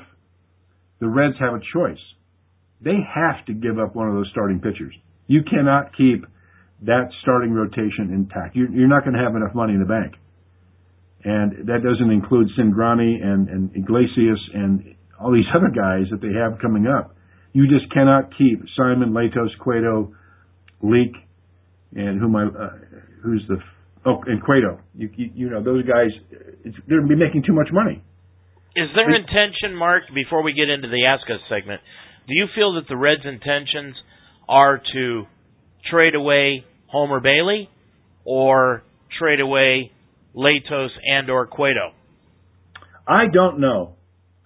[1.01, 1.99] the Reds have a choice
[2.81, 4.95] they have to give up one of those starting pitchers.
[5.27, 6.25] You cannot keep
[6.83, 8.55] that starting rotation intact.
[8.55, 10.15] You're, you're not going to have enough money in the bank.
[11.25, 16.33] And that doesn't include Cingrani and, and Iglesias and all these other guys that they
[16.39, 17.17] have coming up.
[17.53, 20.15] You just cannot keep Simon, Latos, Cueto,
[20.83, 21.17] Leake,
[21.95, 22.71] and who my uh,
[23.23, 23.57] who's the
[24.07, 24.81] oh and Cueto.
[24.95, 26.11] You, you, you know those guys.
[26.33, 28.03] they're going to be making too much money.
[28.77, 30.05] Is there intention, Mark?
[30.15, 31.81] Before we get into the Ask Us segment,
[32.29, 33.97] do you feel that the Reds' intentions
[34.49, 35.25] are to
[35.91, 37.69] trade away Homer Bailey
[38.25, 38.83] or
[39.19, 39.91] trade away
[40.37, 41.93] Latos and or Cueto?
[43.07, 43.95] I don't know.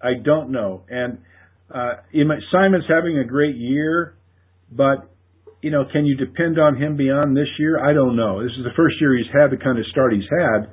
[0.03, 0.85] I don't know.
[0.89, 1.19] And
[1.75, 1.95] uh,
[2.53, 4.17] Simon's having a great year,
[4.71, 5.12] but
[5.63, 7.79] you know, can you depend on him beyond this year?
[7.79, 8.43] I don't know.
[8.43, 10.69] This is the first year he's had the kind of start he's had.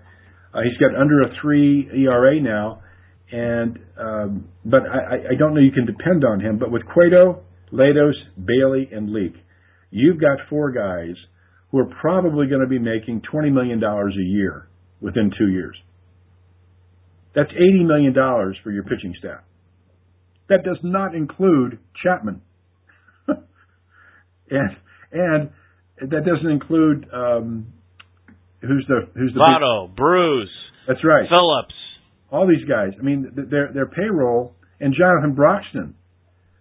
[0.52, 2.82] Uh, he's got under a three ERA now,
[3.32, 6.58] and um, but I, I don't know you can depend on him.
[6.58, 9.36] But with Cueto, Latos, Bailey, and Leake,
[9.91, 11.15] you've got four guys
[11.69, 14.67] who are probably going to be making twenty million dollars a year
[15.02, 15.78] within two years.
[17.36, 19.41] That's eighty million dollars for your pitching staff.
[20.49, 22.41] That does not include Chapman,
[24.51, 24.77] and
[25.12, 27.73] and that doesn't include um,
[28.62, 30.49] who's the who's the Votto, big, Bruce.
[30.88, 31.27] That's right.
[31.29, 31.73] Phillips
[32.31, 32.91] all these guys.
[32.99, 35.95] I mean, their their payroll and Jonathan Broxton.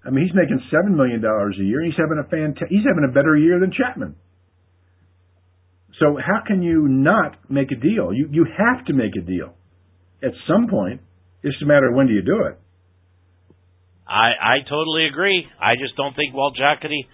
[0.04, 1.84] I mean, he's making seven million dollars a year.
[1.84, 4.16] He's having a fant- He's having a better year than Chapman.
[6.00, 8.12] So how can you not make a deal?
[8.12, 9.54] You you have to make a deal
[10.22, 11.00] at some point.
[11.42, 12.58] It's just a matter of when do you do it.
[14.06, 15.44] I I totally agree.
[15.60, 17.06] I just don't think Walt Jocketty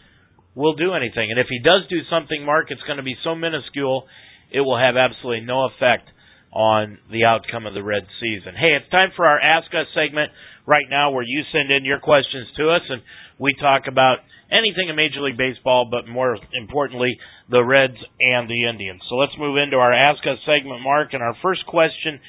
[0.55, 1.31] will do anything.
[1.31, 4.07] And if he does do something, Mark, it's going to be so minuscule,
[4.53, 6.09] it will have absolutely no effect
[6.53, 8.55] on the outcome of the Red season.
[8.55, 10.31] Hey, it's time for our Ask Us segment
[10.67, 13.03] right now where you send in your questions to us and
[13.39, 14.19] we talk about
[14.53, 17.11] anything in Major League Baseball, but more importantly,
[17.51, 19.03] the Reds and the Indians.
[19.11, 21.13] So let's move into our Ask Us segment, Mark.
[21.13, 22.21] And our first question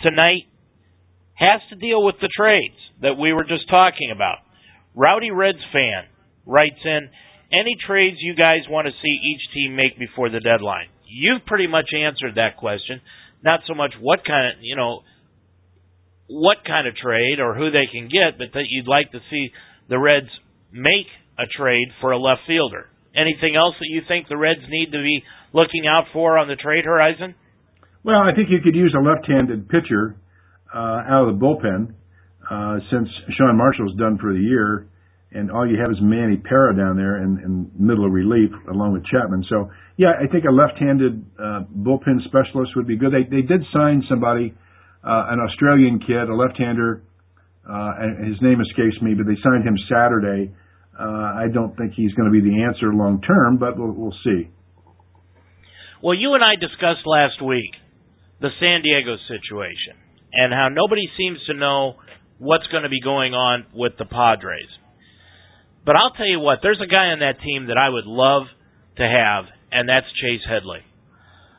[0.00, 0.46] tonight
[1.34, 4.38] has to deal with the trades that we were just talking about.
[4.94, 6.06] Rowdy Reds fan
[6.46, 7.08] writes in,
[7.52, 10.88] any trades you guys want to see each team make before the deadline?
[11.06, 13.00] You've pretty much answered that question
[13.42, 15.00] not so much what kind of you know
[16.28, 19.50] what kind of trade or who they can get, but that you'd like to see
[19.88, 20.30] the Reds
[20.72, 22.88] make a trade for a left fielder.
[23.14, 26.56] Anything else that you think the Reds need to be looking out for on the
[26.56, 27.34] trade horizon?
[28.02, 30.16] Well, I think you could use a left-handed pitcher
[30.74, 31.92] uh, out of the bullpen
[32.48, 34.88] uh, since Sean Marshall's done for the year
[35.34, 38.92] and all you have is Manny Parra down there in, in middle of relief along
[38.92, 39.44] with Chapman.
[39.48, 43.12] So yeah, I think a left-handed uh, bullpen specialist would be good.
[43.12, 44.54] They they did sign somebody,
[45.04, 47.02] uh, an Australian kid, a left-hander,
[47.68, 50.52] uh, and his name escapes me, but they signed him Saturday.
[50.98, 54.18] Uh, I don't think he's going to be the answer long term, but we'll, we'll
[54.24, 54.50] see.
[56.02, 57.72] Well, you and I discussed last week
[58.40, 59.94] the San Diego situation
[60.32, 61.94] and how nobody seems to know
[62.38, 64.68] what's going to be going on with the Padres.
[65.84, 68.44] But I'll tell you what, there's a guy on that team that I would love
[68.98, 70.80] to have, and that's Chase Headley.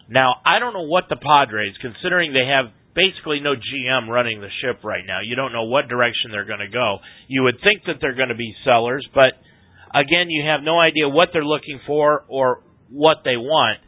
[0.09, 4.53] Now, I don't know what the Padres, considering they have basically no GM running the
[4.61, 6.99] ship right now, you don't know what direction they're going to go.
[7.27, 9.33] You would think that they're going to be sellers, but
[9.93, 13.79] Again, you have no idea what they're looking for or what they want.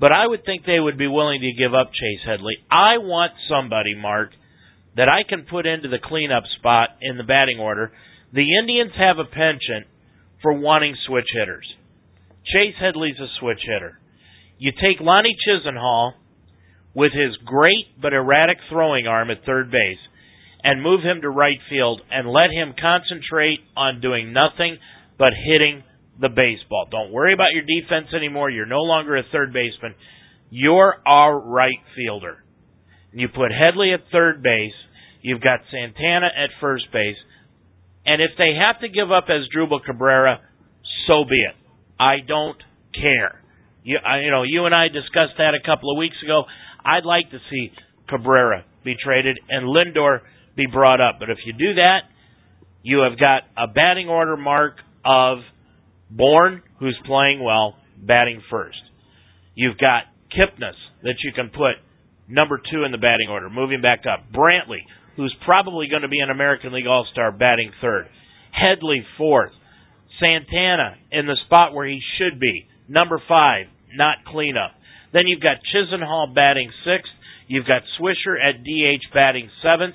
[0.00, 2.54] But I would think they would be willing to give up Chase Headley.
[2.70, 4.30] I want somebody, Mark,
[4.96, 7.92] that I can put into the cleanup spot in the batting order.
[8.32, 9.86] The Indians have a penchant
[10.42, 11.66] for wanting switch hitters.
[12.44, 13.98] Chase Headley's a switch hitter.
[14.58, 16.12] You take Lonnie Chisenhall
[16.94, 19.98] with his great but erratic throwing arm at third base
[20.62, 24.78] and move him to right field and let him concentrate on doing nothing
[25.18, 25.84] but hitting
[26.20, 26.86] the baseball.
[26.90, 28.50] Don't worry about your defense anymore.
[28.50, 29.94] You're no longer a third baseman.
[30.50, 32.42] You're our right fielder.
[33.12, 34.74] You put Headley at third base.
[35.22, 37.16] You've got Santana at first base.
[38.08, 40.40] And if they have to give up as Asdrubal Cabrera,
[41.06, 41.54] so be it.
[42.00, 42.56] I don't
[42.94, 43.42] care.
[43.84, 46.44] You, I, you know, you and I discussed that a couple of weeks ago.
[46.82, 47.70] I'd like to see
[48.08, 50.20] Cabrera be traded and Lindor
[50.56, 51.16] be brought up.
[51.20, 52.08] But if you do that,
[52.82, 55.38] you have got a batting order mark of
[56.10, 58.78] Bourn, who's playing well, batting first.
[59.54, 61.76] You've got Kipnis that you can put
[62.26, 64.32] number two in the batting order, moving back up.
[64.32, 64.80] Brantley,
[65.18, 68.06] who's probably going to be an American League All Star, batting third.
[68.52, 69.50] Headley fourth.
[70.20, 74.72] Santana in the spot where he should be, number five, not cleanup.
[75.12, 77.10] Then you've got Chisenhall batting sixth.
[77.48, 79.94] You've got Swisher at DH batting seventh.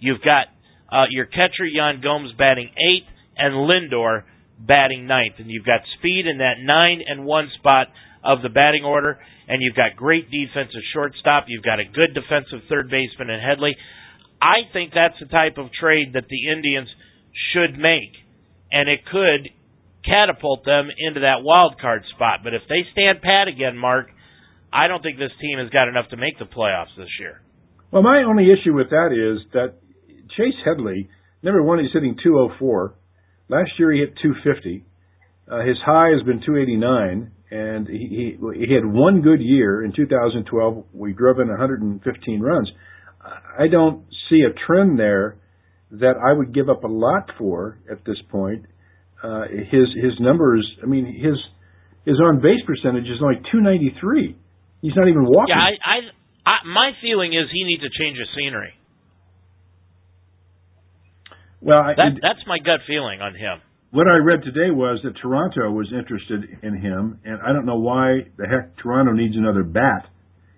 [0.00, 0.48] You've got
[0.90, 4.24] uh, your catcher Yan Gomes batting eighth, and Lindor
[4.58, 5.34] batting ninth.
[5.38, 7.88] And you've got speed in that nine and one spot
[8.24, 11.44] of the batting order, and you've got great defensive shortstop.
[11.48, 13.76] You've got a good defensive third baseman in Headley.
[14.44, 16.88] I think that's the type of trade that the Indians
[17.52, 18.12] should make,
[18.70, 19.48] and it could
[20.04, 22.40] catapult them into that wild card spot.
[22.44, 24.08] But if they stand pat again, Mark,
[24.70, 27.40] I don't think this team has got enough to make the playoffs this year.
[27.90, 29.80] Well, my only issue with that is that
[30.36, 31.08] Chase Headley,
[31.42, 32.94] number one, he's hitting 204.
[33.48, 34.84] Last year he hit 250.
[35.48, 39.92] Uh, his high has been 289, and he, he he had one good year in
[39.94, 40.84] 2012.
[40.92, 42.70] We drove in 115 runs.
[43.58, 45.36] I don't see a trend there
[45.92, 48.66] that I would give up a lot for at this point.
[49.22, 51.38] Uh, his his numbers, I mean his
[52.04, 54.36] his on base percentage is only 293.
[54.82, 55.56] He's not even walking.
[55.56, 58.74] Yeah, I, I, I my feeling is he needs to change his scenery.
[61.62, 63.64] Well, I, that, that's my gut feeling on him.
[63.90, 67.78] What I read today was that Toronto was interested in him, and I don't know
[67.78, 70.10] why the heck Toronto needs another bat,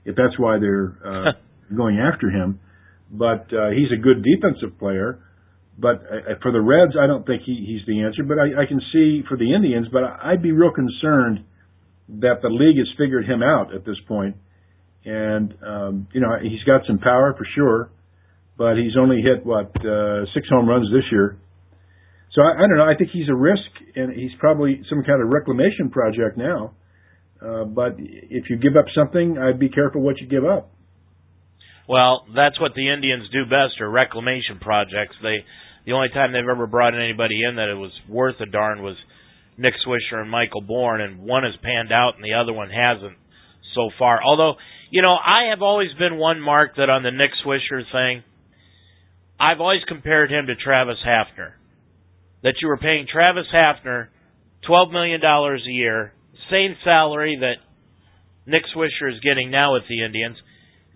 [0.05, 1.33] if that's why they're uh,
[1.75, 2.61] going after him.
[3.11, 5.21] But uh, he's a good defensive player.
[5.79, 8.23] But uh, for the Reds, I don't think he, he's the answer.
[8.25, 11.45] But I, I can see for the Indians, but I'd be real concerned
[12.09, 14.37] that the league has figured him out at this point.
[15.05, 17.91] And um, you know, he's got some power for sure,
[18.59, 21.39] but he's only hit what uh, six home runs this year.
[22.33, 22.85] So I, I don't know.
[22.85, 26.75] I think he's a risk, and he's probably some kind of reclamation project now.
[27.41, 30.71] Uh, but if you give up something, I'd be careful what you give up.
[31.89, 35.17] Well, that's what the Indians do best, are reclamation projects.
[35.23, 35.45] They
[35.87, 38.97] the only time they've ever brought anybody in that it was worth a darn was
[39.57, 43.17] Nick Swisher and Michael Bourn, and one has panned out and the other one hasn't
[43.75, 44.21] so far.
[44.23, 44.55] Although,
[44.91, 48.25] you know, I have always been one mark that on the Nick Swisher thing,
[49.39, 51.53] I've always compared him to Travis Hafner.
[52.43, 54.09] That you were paying Travis Hafner
[54.69, 56.13] $12 million a year,
[56.51, 57.63] same salary that
[58.51, 60.37] Nick Swisher is getting now with the Indians,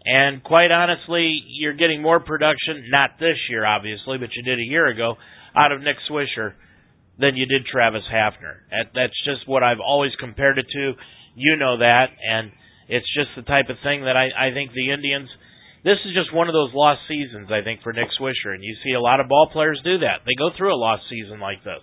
[0.04, 4.68] and quite honestly, you're getting more production, not this year, obviously, but you did a
[4.70, 5.16] year ago,
[5.54, 6.54] out of Nick Swisher
[7.18, 8.64] than you did Travis Hafner.
[8.94, 10.92] That's just what I've always compared it to.
[11.34, 12.50] You know that, and
[12.88, 15.28] it's just the type of thing that I, I think the Indians.
[15.84, 18.76] This is just one of those lost seasons, I think, for Nick Swisher, and you
[18.84, 20.24] see a lot of ball players do that.
[20.24, 21.80] They go through a lost season like this.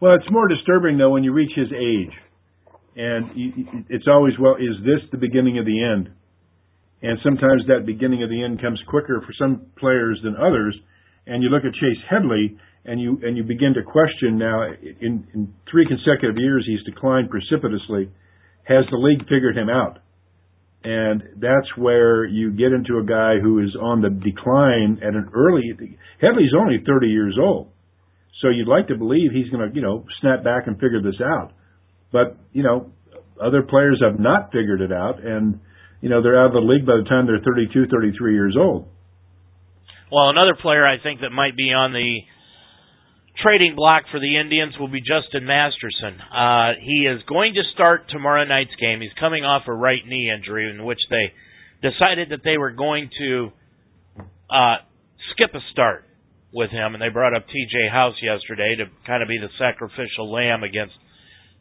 [0.00, 2.14] Well, it's more disturbing though when you reach his age,
[2.96, 6.10] and it's always well, is this the beginning of the end?
[7.04, 10.74] And sometimes that beginning of the end comes quicker for some players than others.
[11.26, 14.64] And you look at Chase Headley, and you and you begin to question now.
[14.64, 18.08] In, in three consecutive years, he's declined precipitously.
[18.64, 19.98] Has the league figured him out?
[20.82, 25.28] And that's where you get into a guy who is on the decline at an
[25.34, 25.62] early.
[26.20, 27.68] Headley's only 30 years old,
[28.40, 31.20] so you'd like to believe he's going to, you know, snap back and figure this
[31.22, 31.52] out.
[32.12, 32.92] But you know,
[33.42, 35.60] other players have not figured it out, and
[36.04, 38.92] you know, they're out of the league by the time they're 32, 33 years old.
[40.12, 42.20] Well, another player I think that might be on the
[43.40, 46.20] trading block for the Indians will be Justin Masterson.
[46.20, 49.00] Uh, he is going to start tomorrow night's game.
[49.00, 51.32] He's coming off a right knee injury in which they
[51.80, 53.48] decided that they were going to
[54.52, 54.84] uh,
[55.32, 56.04] skip a start.
[56.52, 57.90] with him, and they brought up T.J.
[57.90, 60.94] House yesterday to kind of be the sacrificial lamb against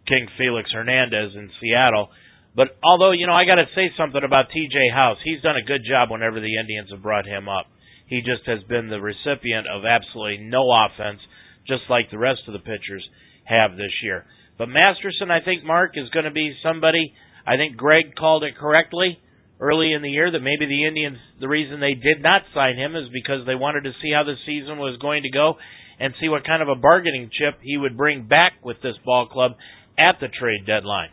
[0.08, 2.10] King Felix Hernandez in Seattle.
[2.56, 5.18] But although, you know, I got to say something about TJ House.
[5.24, 7.66] He's done a good job whenever the Indians have brought him up.
[8.06, 11.20] He just has been the recipient of absolutely no offense,
[11.68, 13.04] just like the rest of the pitchers
[13.46, 14.26] have this year.
[14.58, 17.14] But Masterson, I think, Mark, is going to be somebody.
[17.48, 19.18] I think Greg called it correctly
[19.60, 22.96] early in the year that maybe the Indians, the reason they did not sign him
[22.96, 25.56] is because they wanted to see how the season was going to go
[26.00, 29.28] and see what kind of a bargaining chip he would bring back with this ball
[29.28, 29.54] club
[29.98, 31.10] at the trade deadline.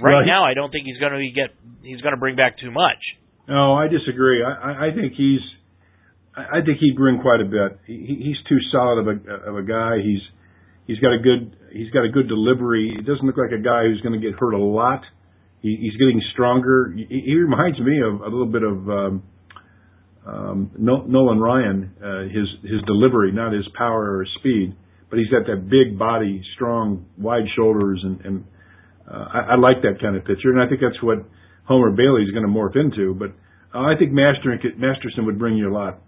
[0.00, 0.26] Right, right.
[0.26, 2.98] now, I don't think he's going to get he's going to bring back too much.
[3.48, 4.42] No, I disagree.
[4.42, 5.40] I, I think he's
[6.36, 7.78] I think he'd bring quite a bit.
[7.86, 10.02] He, he's too solid of a of a guy.
[10.02, 10.22] He's
[10.86, 12.92] he's got a good he's got a good delivery.
[12.96, 15.02] He doesn't look like a guy who's going to get hurt a lot.
[15.62, 16.92] He, he's getting stronger.
[16.96, 19.22] He, he reminds me of a little bit of um,
[20.26, 21.94] um, Nolan Ryan.
[22.02, 24.74] Uh, his his delivery, not his power or his speed,
[25.10, 28.44] but he's got that big body, strong, wide shoulders, and, and
[29.08, 31.24] I, I like that kind of pitcher, and I think that's what
[31.64, 33.14] Homer Bailey is going to morph into.
[33.14, 33.32] But
[33.74, 36.00] uh, I think Master, Masterson would bring you a lot.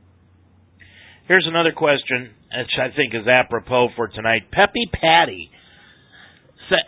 [1.29, 4.51] Here's another question, which I think is apropos for tonight.
[4.53, 5.51] Peppy Patty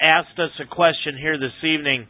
[0.00, 2.06] asked us a question here this evening.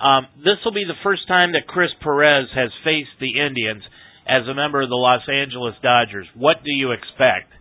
[0.00, 3.82] Um, this will be the first time that Chris Perez has faced the Indians
[4.26, 6.26] as a member of the Los Angeles Dodgers.
[6.34, 7.52] What do you expect?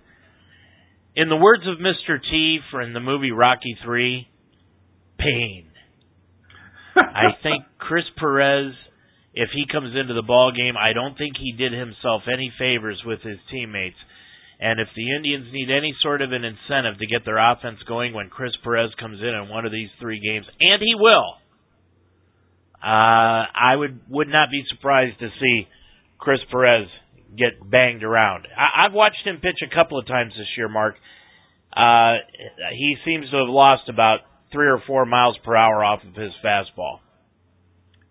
[1.16, 2.20] In the words of Mr.
[2.22, 4.28] T from the movie Rocky 3,
[5.18, 5.66] pain.
[6.96, 8.74] I think Chris Perez,
[9.34, 13.02] if he comes into the ball game, I don't think he did himself any favors
[13.06, 13.98] with his teammates.
[14.60, 18.14] And if the Indians need any sort of an incentive to get their offense going
[18.14, 21.38] when Chris Perez comes in in one of these three games, and he will,
[22.82, 25.68] uh, I would would not be surprised to see
[26.18, 26.88] Chris Perez
[27.38, 28.48] get banged around.
[28.58, 30.96] I, I've watched him pitch a couple of times this year, Mark.
[31.76, 32.18] Uh,
[32.74, 34.20] he seems to have lost about
[34.52, 37.00] three or four miles per hour off of his fastball.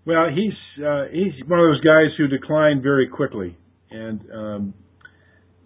[0.07, 3.57] Well, he's uh, he's one of those guys who declined very quickly,
[3.91, 4.75] and um,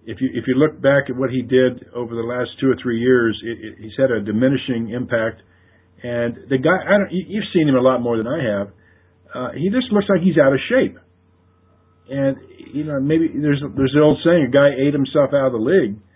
[0.07, 2.77] if you if you look back at what he did over the last two or
[2.83, 5.43] three years, it, it, he's had a diminishing impact.
[6.03, 8.69] And the guy, I don't, you've seen him a lot more than I have.
[9.35, 10.97] Uh, he just looks like he's out of shape.
[12.09, 12.37] And
[12.73, 15.59] you know, maybe there's there's the old saying, a guy ate himself out of the
[15.59, 15.97] league.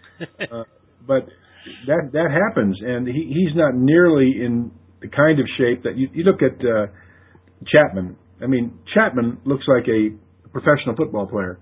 [0.41, 0.63] Uh,
[1.05, 1.27] but
[1.87, 6.09] that that happens, and he, he's not nearly in the kind of shape that you,
[6.13, 6.87] you look at uh,
[7.67, 8.17] Chapman.
[8.43, 10.11] I mean, Chapman looks like a
[10.51, 11.59] professional football player.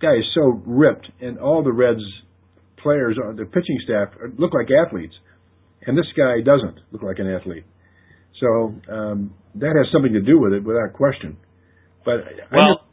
[0.00, 2.02] Guy is so ripped, and all the Reds
[2.82, 5.14] players, the pitching staff, look like athletes,
[5.86, 7.64] and this guy doesn't look like an athlete.
[8.40, 11.38] So um, that has something to do with it, without question.
[12.04, 12.20] But
[12.52, 12.86] well,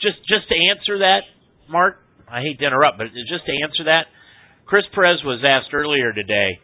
[0.00, 1.20] just just to answer that,
[1.68, 4.06] Mark, I hate to interrupt, but just to answer that,
[4.68, 6.60] Chris Perez was asked earlier today,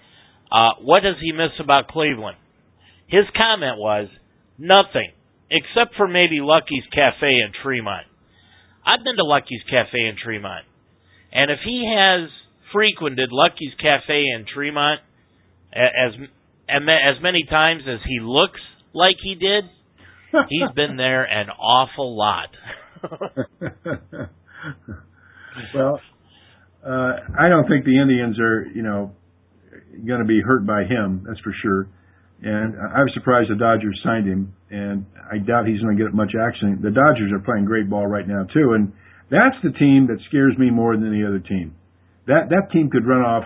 [0.53, 2.37] uh, what does he miss about Cleveland?
[3.09, 4.09] His comment was,
[4.59, 5.11] nothing,
[5.51, 8.07] except for maybe Lucky's Cafe in Tremont.
[8.87, 10.67] I've been to Lucky's Cafe in Tremont.
[11.33, 12.29] And if he has
[12.73, 15.01] frequented Lucky's Cafe in Tremont
[15.73, 16.13] as
[16.69, 18.61] as many times as he looks
[18.93, 19.65] like he did,
[20.49, 22.51] he's been there an awful lot.
[25.75, 26.01] well,
[26.85, 29.13] uh, I don't think the Indians are, you know,
[30.07, 31.25] going to be hurt by him.
[31.27, 31.89] That's for sure.
[32.43, 36.13] And I was surprised the Dodgers signed him, and I doubt he's going to get
[36.13, 36.81] much action.
[36.83, 38.93] The Dodgers are playing great ball right now too, and
[39.31, 41.75] that's the team that scares me more than any other team.
[42.27, 43.45] That that team could run off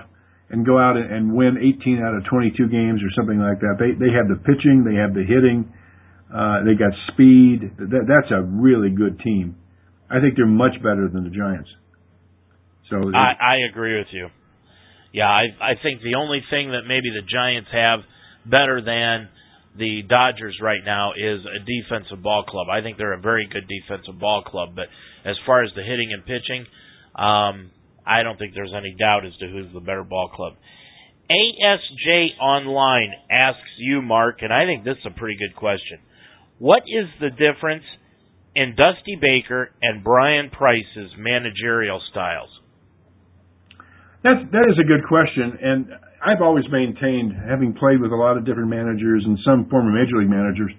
[0.50, 3.78] and go out and win 18 out of 22 games or something like that.
[3.78, 5.70] They they have the pitching, they have the hitting,
[6.34, 7.70] uh, they got speed.
[7.78, 9.56] That, that's a really good team.
[10.10, 11.68] I think they're much better than the Giants.
[12.90, 14.28] So I, I agree with you.
[15.12, 18.00] Yeah, I I think the only thing that maybe the Giants have
[18.44, 19.28] better than
[19.76, 22.66] the Dodgers right now is a defensive ball club.
[22.70, 24.86] I think they're a very good defensive ball club, but
[25.24, 26.66] as far as the hitting and pitching,
[27.14, 27.70] um,
[28.06, 30.54] I don't think there's any doubt as to who's the better ball club.
[31.30, 35.98] ASJ Online asks you, Mark, and I think this is a pretty good question.
[36.58, 37.84] What is the difference
[38.56, 42.48] in Dusty Baker and Bryan Price's managerial styles?
[44.22, 45.86] That's that is a good question, and
[46.24, 50.18] I've always maintained, having played with a lot of different managers and some former major
[50.18, 50.72] league managers,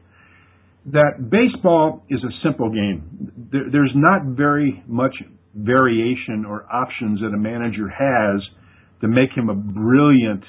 [0.88, 3.32] that baseball is a simple game.
[3.52, 5.16] There, there's not very much
[5.56, 8.42] variation or options that a manager has
[9.02, 10.44] to make him a brilliant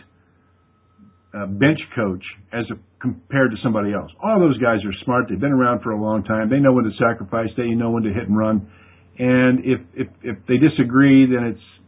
[1.32, 4.10] uh, bench coach as a, compared to somebody else.
[4.22, 5.26] All those guys are smart.
[5.28, 6.50] They've been around for a long time.
[6.50, 7.48] They know when to sacrifice.
[7.56, 8.70] They know when to hit and run.
[9.18, 11.79] And if if if they disagree, then it's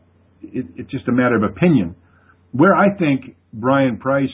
[0.43, 1.95] it, it's just a matter of opinion.
[2.53, 4.29] Where I think Bryan Price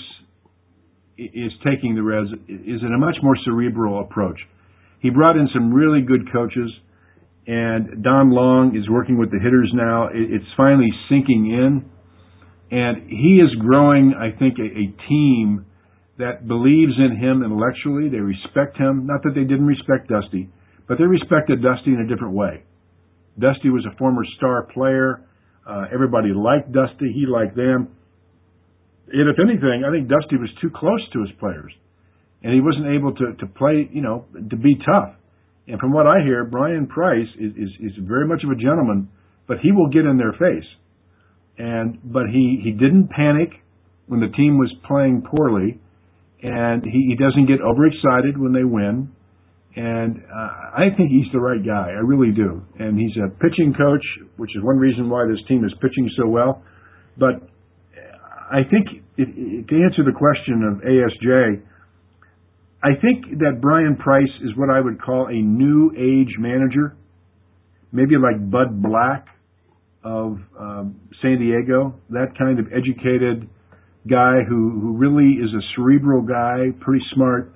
[1.16, 4.38] is taking the Reds is in a much more cerebral approach.
[5.00, 6.70] He brought in some really good coaches,
[7.46, 10.08] and Don Long is working with the hitters now.
[10.12, 11.84] It's finally sinking in,
[12.70, 15.66] and he is growing, I think, a, a team
[16.18, 18.08] that believes in him intellectually.
[18.08, 19.06] They respect him.
[19.06, 20.50] Not that they didn't respect Dusty,
[20.88, 22.64] but they respected Dusty in a different way.
[23.38, 25.24] Dusty was a former star player.
[25.68, 27.12] Uh, everybody liked Dusty.
[27.12, 27.94] He liked them.
[29.12, 31.72] And if anything, I think Dusty was too close to his players,
[32.42, 35.14] and he wasn't able to to play, you know, to be tough.
[35.66, 39.08] And from what I hear, Bryan Price is is, is very much of a gentleman,
[39.46, 40.68] but he will get in their face.
[41.58, 43.50] And but he he didn't panic
[44.06, 45.78] when the team was playing poorly,
[46.42, 49.12] and he, he doesn't get overexcited when they win.
[49.76, 51.90] And uh, I think he's the right guy.
[51.90, 52.62] I really do.
[52.78, 54.02] And he's a pitching coach,
[54.36, 56.62] which is one reason why this team is pitching so well.
[57.16, 57.48] But
[58.50, 61.62] I think it, it, to answer the question of ASJ,
[62.82, 66.96] I think that Bryan Price is what I would call a new age manager,
[67.92, 69.26] maybe like Bud Black
[70.04, 73.48] of um, San Diego, that kind of educated
[74.08, 77.52] guy who, who really is a cerebral guy, pretty smart,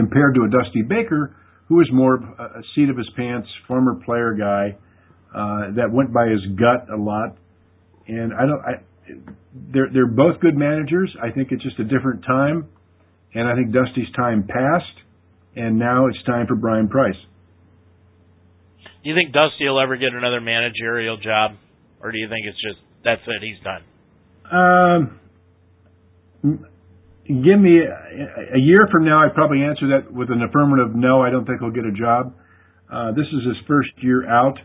[0.00, 1.36] compared to a Dusty Baker,
[1.68, 4.76] who was more a seat of his pants, former player guy
[5.34, 7.36] uh, that went by his gut a lot.
[8.08, 8.72] And I don't, I,
[9.72, 11.14] they're they're both good managers.
[11.22, 12.68] I think it's just a different time,
[13.34, 14.96] and I think Dusty's time passed,
[15.54, 17.20] and now it's time for Bryan Price.
[19.02, 21.52] Do you think Dusty will ever get another managerial job,
[22.02, 23.82] or do you think it's just that's it, he's done?
[26.42, 26.69] Um,
[27.30, 31.22] give me a, a year from now, I'd probably answer that with an affirmative no.
[31.22, 32.34] I don't think he'll get a job.
[32.92, 34.58] Uh, this is his first year out.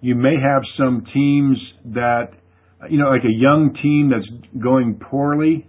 [0.00, 1.58] You may have some teams
[1.94, 2.30] that
[2.88, 4.28] you know, like a young team that's
[4.62, 5.66] going poorly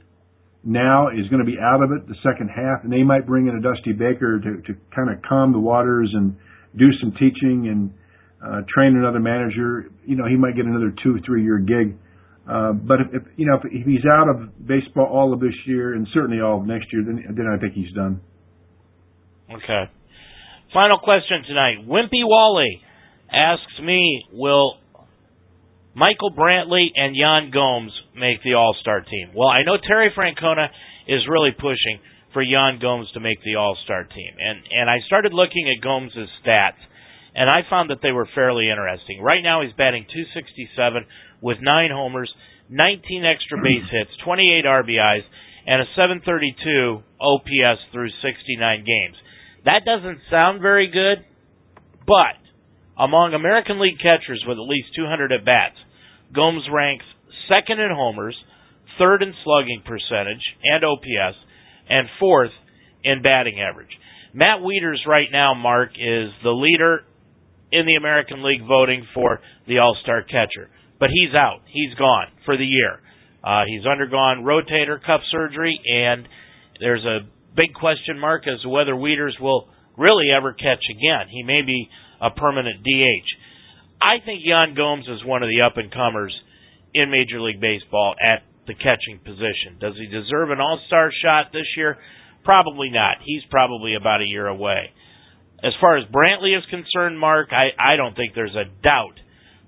[0.63, 3.47] now is going to be out of it the second half, and they might bring
[3.47, 6.35] in a Dusty Baker to, to kind of calm the waters and
[6.77, 7.93] do some teaching and
[8.43, 9.89] uh, train another manager.
[10.05, 11.97] You know, he might get another two, three year gig.
[12.49, 15.53] Uh, but if, if you know if, if he's out of baseball all of this
[15.67, 18.21] year and certainly all of next year, then then I think he's done.
[19.51, 19.85] Okay.
[20.73, 21.85] Final question tonight.
[21.87, 22.81] Wimpy Wally
[23.31, 24.77] asks me, will
[25.95, 29.31] Michael Brantley and Yan Gomes make the All Star team.
[29.35, 30.67] Well, I know Terry Francona
[31.07, 31.99] is really pushing
[32.33, 35.83] for Yan Gomes to make the All Star team, and and I started looking at
[35.83, 36.13] Gomes'
[36.45, 36.81] stats,
[37.35, 39.21] and I found that they were fairly interesting.
[39.21, 41.05] Right now, he's batting 267
[41.41, 42.31] with nine homers,
[42.69, 45.25] 19 extra base hits, 28 RBIs,
[45.65, 49.15] and a 732 OPS through 69 games.
[49.65, 51.25] That doesn't sound very good,
[52.07, 52.39] but
[52.97, 55.75] among American League catchers with at least 200 at bats,
[56.33, 57.05] Gomes ranks
[57.49, 58.37] second in homers,
[58.97, 61.37] third in slugging percentage and OPS,
[61.89, 62.51] and fourth
[63.03, 63.89] in batting average.
[64.33, 67.01] Matt Wieters right now, Mark, is the leader
[67.71, 70.69] in the American League voting for the All-Star catcher.
[70.99, 71.61] But he's out.
[71.71, 72.99] He's gone for the year.
[73.43, 76.27] Uh, he's undergone rotator cuff surgery, and
[76.79, 77.19] there's a
[77.55, 81.27] big question mark as to whether Wieters will really ever catch again.
[81.29, 81.89] He may be
[82.21, 83.27] a permanent DH.
[84.01, 86.33] I think Yan Gomes is one of the up and comers
[86.93, 89.79] in Major League Baseball at the catching position.
[89.79, 91.97] Does he deserve an all star shot this year?
[92.43, 93.17] Probably not.
[93.25, 94.91] He's probably about a year away.
[95.63, 99.19] As far as Brantley is concerned, Mark, I, I don't think there's a doubt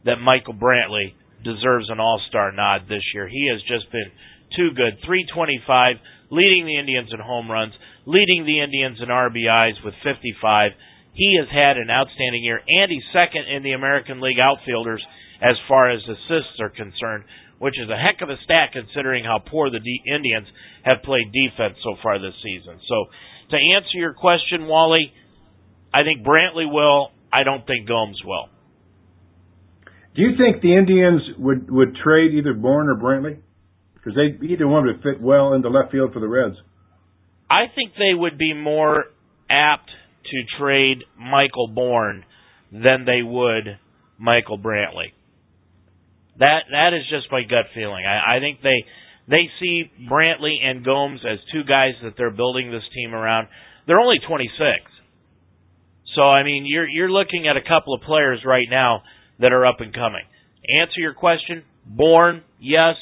[0.05, 1.13] that Michael Brantley
[1.43, 3.27] deserves an all star nod this year.
[3.27, 4.11] He has just been
[4.55, 4.99] too good.
[5.05, 5.95] 325,
[6.31, 7.73] leading the Indians in home runs,
[8.05, 10.71] leading the Indians in RBIs with 55
[11.13, 15.03] he has had an outstanding year, and he's second in the American League outfielders
[15.41, 17.25] as far as assists are concerned,
[17.59, 20.47] which is a heck of a stat considering how poor the D- Indians
[20.83, 22.79] have played defense so far this season.
[22.87, 23.05] So,
[23.51, 25.11] to answer your question, Wally,
[25.93, 27.11] I think Brantley will.
[27.33, 28.47] I don't think Gomes will.
[30.15, 33.39] Do you think the Indians would would trade either Bourn or Brantley?
[33.93, 36.55] Because they either one would fit well into left field for the Reds.
[37.49, 39.05] I think they would be more
[39.49, 39.89] apt
[40.25, 42.25] to trade Michael Bourn
[42.71, 43.77] than they would
[44.17, 45.11] Michael Brantley.
[46.39, 48.03] That that is just my gut feeling.
[48.05, 48.83] I, I think they
[49.27, 53.47] they see Brantley and Gomes as two guys that they're building this team around.
[53.87, 54.51] They're only 26.
[56.15, 59.03] So I mean, you're you're looking at a couple of players right now
[59.41, 60.23] that are up and coming.
[60.79, 62.95] Answer your question: Bourn, yes.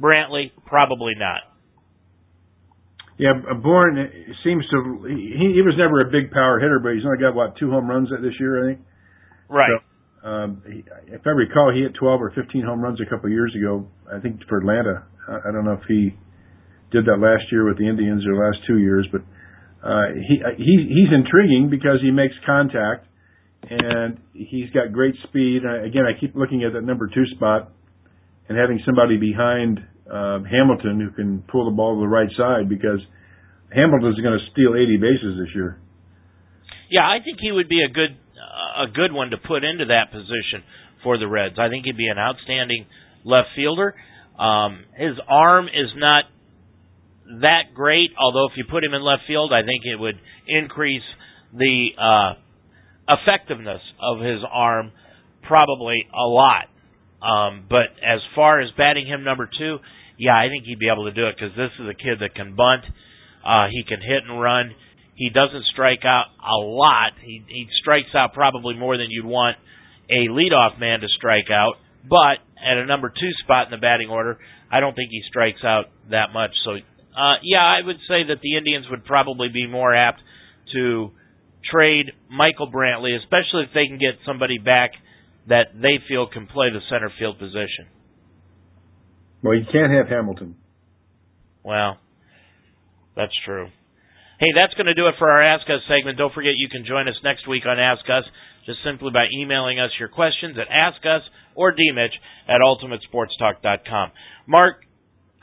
[0.00, 1.40] Brantley, probably not.
[3.18, 3.32] Yeah,
[3.62, 3.96] Bourn
[4.44, 7.56] seems to he he was never a big power hitter, but he's only got what
[7.56, 8.86] two home runs this year, I think.
[9.48, 9.70] Right.
[10.22, 10.84] So, Um, he,
[11.14, 13.86] if I recall, he hit 12 or 15 home runs a couple of years ago.
[14.12, 15.06] I think for Atlanta.
[15.28, 16.12] I, I don't know if he
[16.90, 19.22] did that last year with the Indians or the last two years, but
[19.82, 23.06] uh, he he he's intriguing because he makes contact
[23.62, 25.62] and he's got great speed.
[25.64, 27.72] Again, I keep looking at that number two spot
[28.48, 32.68] and having somebody behind uh, Hamilton who can pull the ball to the right side
[32.68, 33.00] because
[33.74, 35.80] Hamilton's going to steal 80 bases this year.
[36.90, 38.16] Yeah, I think he would be a good
[38.76, 40.62] a good one to put into that position
[41.02, 41.56] for the Reds.
[41.58, 42.86] I think he'd be an outstanding
[43.24, 43.94] left fielder.
[44.38, 46.24] Um, his arm is not
[47.40, 51.02] that great, although if you put him in left field, I think it would increase
[51.52, 52.32] the uh,
[53.08, 54.92] effectiveness of his arm
[55.42, 56.66] probably a lot.
[57.22, 59.78] Um, but as far as batting him number two,
[60.18, 62.34] yeah, I think he'd be able to do it because this is a kid that
[62.34, 62.84] can bunt.
[63.44, 64.74] Uh, he can hit and run.
[65.14, 67.12] He doesn't strike out a lot.
[67.22, 69.56] He, he strikes out probably more than you'd want
[70.10, 71.74] a leadoff man to strike out.
[72.08, 74.38] But at a number two spot in the batting order,
[74.70, 76.50] I don't think he strikes out that much.
[76.64, 80.20] So, uh, yeah, I would say that the Indians would probably be more apt
[80.74, 81.12] to
[81.70, 84.92] trade Michael Brantley, especially if they can get somebody back
[85.48, 87.86] that they feel can play the center field position.
[89.42, 90.56] Well, you can't have Hamilton.
[91.62, 91.98] Well,
[93.14, 93.68] that's true.
[94.38, 96.18] Hey, that's going to do it for our Ask Us segment.
[96.18, 98.24] Don't forget you can join us next week on Ask Us
[98.66, 101.20] just simply by emailing us your questions at askus
[101.54, 102.12] or dmitch
[102.48, 104.10] at ultimatesportstalk.com.
[104.46, 104.84] Mark,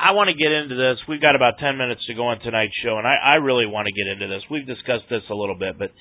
[0.04, 1.00] I want to get into this.
[1.08, 3.88] We've got about 10 minutes to go on tonight's show, and I, I really want
[3.88, 4.44] to get into this.
[4.52, 5.92] We've discussed this a little bit, but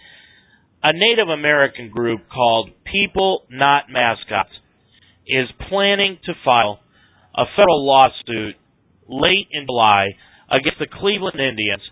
[0.83, 4.51] a Native American group called People Not Mascots
[5.27, 6.81] is planning to file
[7.37, 8.57] a federal lawsuit
[9.09, 10.19] late in July
[10.51, 11.83] against the Cleveland Indians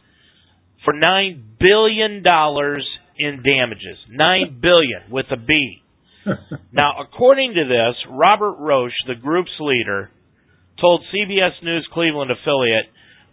[0.84, 2.86] for nine billion dollars
[3.16, 3.98] in damages.
[4.11, 5.82] 9 billion with a B.
[6.72, 10.11] now, according to this, Robert Roche, the group's leader,
[10.81, 12.87] told CBS News Cleveland affiliate,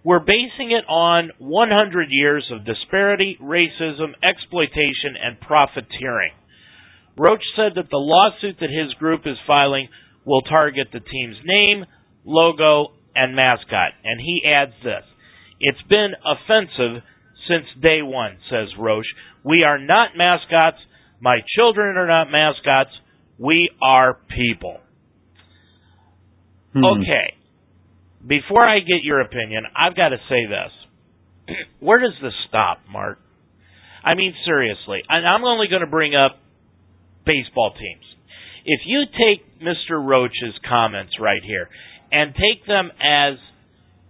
[0.04, 6.34] "We're basing it on 100 years of disparity, racism, exploitation, and profiteering."
[7.18, 9.90] Roche said that the lawsuit that his group is filing
[10.26, 11.86] will target the team's name,
[12.26, 13.94] logo, and mascot.
[14.04, 15.04] And he adds this
[15.60, 17.02] It's been offensive
[17.48, 19.12] since day one, says Roche.
[19.44, 20.78] We are not mascots.
[21.20, 22.92] My children are not mascots.
[23.40, 24.80] We are people.
[26.78, 27.02] Hmm.
[27.02, 27.34] Okay.
[28.26, 31.56] Before I get your opinion, I've got to say this.
[31.80, 33.20] Where does this stop, Mark?
[34.04, 35.02] I mean, seriously.
[35.10, 36.40] I'm only going to bring up
[37.26, 38.04] baseball teams.
[38.66, 40.04] If you take Mr.
[40.04, 41.70] Roche's comments right here
[42.12, 43.38] and take them as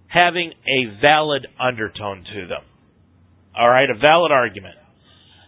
[0.08, 2.64] having a valid undertone to them,
[3.58, 4.76] all right, a valid argument,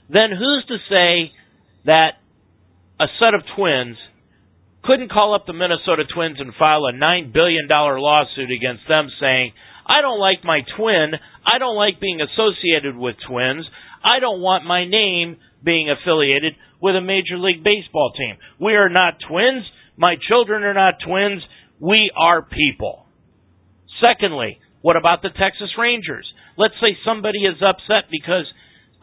[0.09, 1.32] then who's to say
[1.86, 2.13] that
[2.99, 3.97] a set of twins
[4.90, 9.54] couldn't call up the Minnesota Twins and file a $9 billion lawsuit against them saying,
[9.86, 11.14] I don't like my twin.
[11.46, 13.70] I don't like being associated with twins.
[14.04, 18.38] I don't want my name being affiliated with a Major League Baseball team.
[18.60, 19.62] We are not twins.
[19.96, 21.44] My children are not twins.
[21.80, 23.06] We are people.
[24.02, 26.26] Secondly, what about the Texas Rangers?
[26.58, 28.50] Let's say somebody is upset because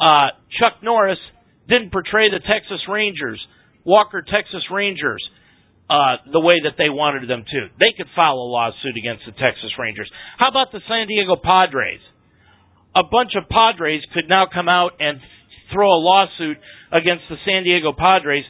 [0.02, 1.22] uh, Chuck Norris
[1.68, 3.38] didn't portray the Texas Rangers,
[3.84, 5.22] Walker Texas Rangers,
[5.88, 7.60] uh, the way that they wanted them to.
[7.78, 10.10] They could file a lawsuit against the Texas Rangers.
[10.38, 12.02] How about the San Diego Padres?
[12.94, 15.20] A bunch of Padres could now come out and
[15.72, 16.58] throw a lawsuit
[16.90, 18.44] against the San Diego Padres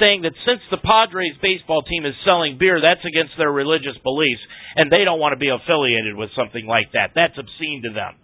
[0.00, 4.40] saying that since the Padres baseball team is selling beer, that's against their religious beliefs,
[4.76, 7.12] and they don't want to be affiliated with something like that.
[7.14, 8.16] That's obscene to them.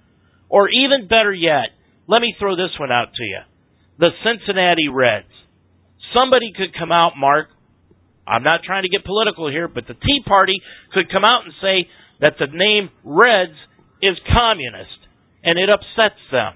[0.49, 1.77] Or even better yet,
[2.09, 3.41] let me throw this one out to you.
[3.99, 5.33] The Cincinnati Reds.
[6.15, 7.49] Somebody could come out, Mark.
[8.29, 10.61] I'm not trying to get political here, but the Tea Party
[10.93, 11.89] could come out and say
[12.21, 13.57] that the name Reds
[14.03, 14.99] is communist
[15.43, 16.53] and it upsets them.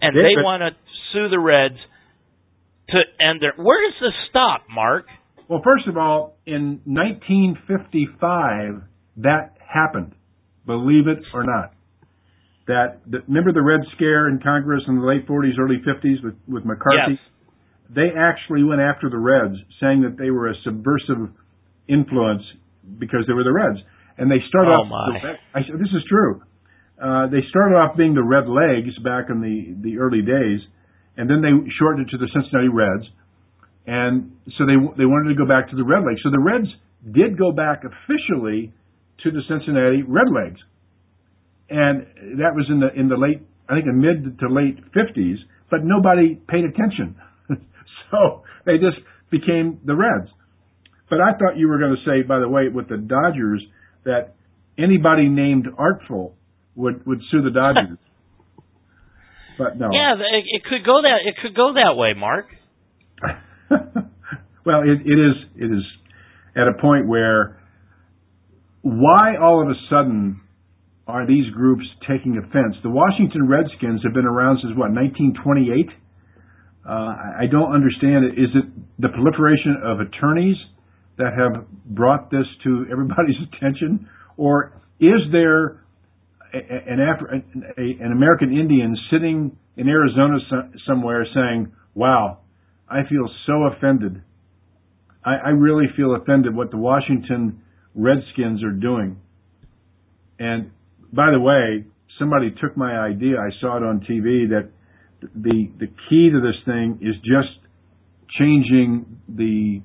[0.00, 0.70] And they want to
[1.12, 1.78] sue the Reds
[2.90, 3.52] to end their.
[3.56, 5.06] Where does this stop, Mark?
[5.48, 8.82] Well, first of all, in 1955,
[9.16, 10.14] that happened.
[10.66, 11.72] Believe it or not
[12.68, 16.34] that the, remember the Red Scare in Congress in the late 40s, early 50s with
[16.46, 17.16] with McCarthy.
[17.16, 17.20] Yes.
[17.88, 21.32] They actually went after the Reds, saying that they were a subversive
[21.88, 22.42] influence
[22.98, 23.78] because they were the Reds,
[24.18, 24.88] and they started oh off.
[24.88, 25.36] My.
[25.54, 26.42] I, this is true.
[27.00, 30.60] Uh, they started off being the Red Legs back in the the early days,
[31.16, 33.08] and then they shortened it to the Cincinnati Reds,
[33.86, 36.20] and so they they wanted to go back to the Red Legs.
[36.22, 36.68] So the Reds
[37.02, 38.72] did go back officially
[39.24, 40.60] to the Cincinnati Red Legs
[41.70, 45.36] and that was in the in the late I think the mid to late 50s,
[45.70, 47.16] but nobody paid attention.
[48.10, 48.98] so they just
[49.30, 50.30] became the Reds.
[51.10, 53.64] But I thought you were going to say, by the way, with the Dodgers,
[54.04, 54.34] that
[54.78, 56.34] anybody named Artful
[56.74, 57.98] would would sue the Dodgers.
[59.58, 59.90] but no.
[59.92, 62.46] Yeah, it, it could go that it could go that way, Mark.
[64.64, 65.84] well, it, it is it is
[66.54, 67.60] at a point where
[68.82, 70.40] why all of a sudden
[71.06, 72.76] are these groups taking offense?
[72.82, 75.88] The Washington Redskins have been around since what 1928.
[76.88, 78.32] Uh, I don't understand it.
[78.40, 78.64] Is it
[78.98, 80.56] the proliferation of attorneys
[81.18, 84.08] that have brought this to everybody's attention,
[84.38, 85.84] or is there
[86.54, 87.42] an, Afri-
[87.76, 90.38] an American Indian sitting in Arizona
[90.86, 92.38] somewhere saying, "Wow,
[92.88, 94.22] I feel so offended.
[95.22, 97.60] I, I really feel offended what the Washington
[97.94, 99.18] Redskins are doing."
[100.38, 100.70] And
[101.12, 101.84] by the way,
[102.18, 103.36] somebody took my idea.
[103.36, 104.70] I saw it on TV that
[105.20, 107.58] the the key to this thing is just
[108.38, 109.80] changing the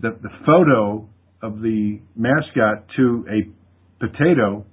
[0.00, 1.08] the, the photo
[1.42, 3.50] of the mascot to a
[3.98, 4.64] potato,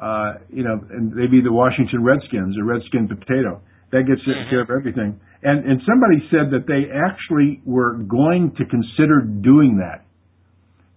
[0.00, 3.60] uh, you know, and maybe the Washington Redskins, a Redskin potato.
[3.92, 5.20] That gets care of everything.
[5.42, 10.06] And and somebody said that they actually were going to consider doing that,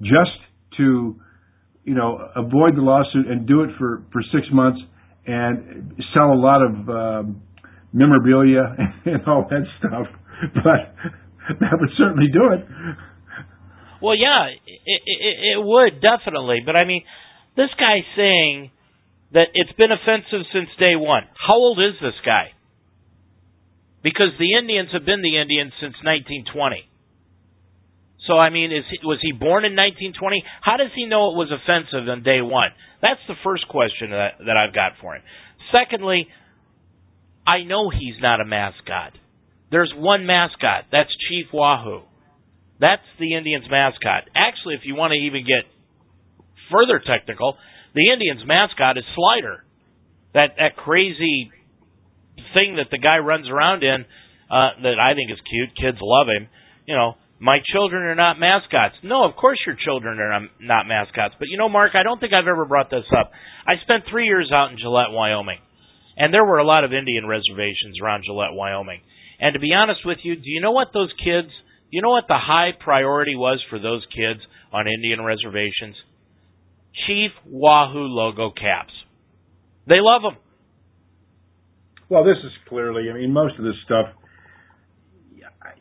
[0.01, 0.37] just
[0.77, 1.19] to,
[1.83, 4.79] you know, avoid the lawsuit and do it for for six months
[5.27, 7.41] and sell a lot of um,
[7.93, 8.75] memorabilia
[9.05, 10.07] and all that stuff.
[10.53, 12.65] But that would certainly do it.
[14.01, 16.59] Well, yeah, it, it, it would definitely.
[16.65, 17.03] But I mean,
[17.55, 18.71] this guy saying
[19.33, 21.23] that it's been offensive since day one.
[21.35, 22.51] How old is this guy?
[24.03, 26.85] Because the Indians have been the Indians since 1920.
[28.27, 30.43] So I mean, is he, was he born in 1920?
[30.61, 32.69] How does he know it was offensive on day one?
[33.01, 35.21] That's the first question that, that I've got for him.
[35.71, 36.27] Secondly,
[37.47, 39.13] I know he's not a mascot.
[39.71, 40.85] There's one mascot.
[40.91, 42.01] That's Chief Wahoo.
[42.79, 44.29] That's the Indians' mascot.
[44.35, 45.63] Actually, if you want to even get
[46.71, 47.57] further technical,
[47.93, 49.63] the Indians' mascot is Slider.
[50.33, 51.51] That that crazy
[52.53, 54.03] thing that the guy runs around in
[54.51, 55.71] uh, that I think is cute.
[55.79, 56.49] Kids love him.
[56.85, 58.95] You know, my children are not mascots.
[59.03, 61.35] No, of course your children are not mascots.
[61.39, 63.31] But you know, Mark, I don't think I've ever brought this up.
[63.67, 65.59] I spent three years out in Gillette, Wyoming,
[66.17, 69.01] and there were a lot of Indian reservations around Gillette, Wyoming.
[69.39, 71.51] And to be honest with you, do you know what those kids
[71.95, 74.41] you know what the high priority was for those kids
[74.73, 75.95] on Indian reservations?
[77.07, 78.91] Chief Wahoo logo caps.
[79.87, 80.35] They love them.
[82.09, 84.07] Well, this is clearly, I mean, most of this stuff,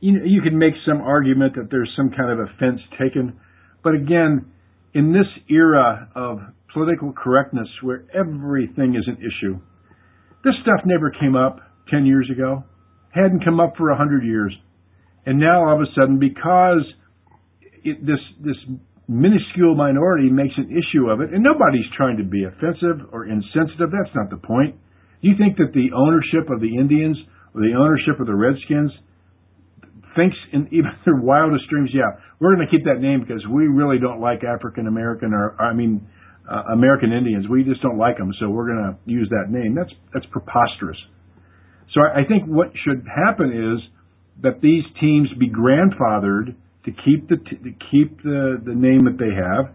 [0.01, 3.41] you, know, you can make some argument that there's some kind of offense taken.
[3.83, 4.53] But again,
[4.95, 6.39] in this era of
[6.73, 9.59] political correctness where everything is an issue,
[10.45, 12.65] this stuff never came up 10 years ago,
[13.11, 14.55] hadn't come up for 100 years.
[15.27, 16.85] And now all of a sudden, because
[17.83, 18.57] it, this this
[19.09, 23.93] minuscule minority makes an issue of it, and nobody's trying to be offensive or insensitive.
[23.93, 24.77] That's not the point.
[25.21, 27.17] You think that the ownership of the Indians
[27.55, 28.93] or the ownership of the Redskins
[30.17, 33.65] thinks in even their wildest dreams, yeah, we're going to keep that name because we
[33.69, 36.07] really don't like African American or I mean
[36.51, 37.49] uh, American Indians.
[37.49, 39.75] We just don't like them, so we're going to use that name.
[39.75, 40.99] That's that's preposterous.
[41.93, 43.89] So I, I think what should happen is
[44.43, 49.19] that these teams be grandfathered to keep the t- to keep the the name that
[49.19, 49.75] they have,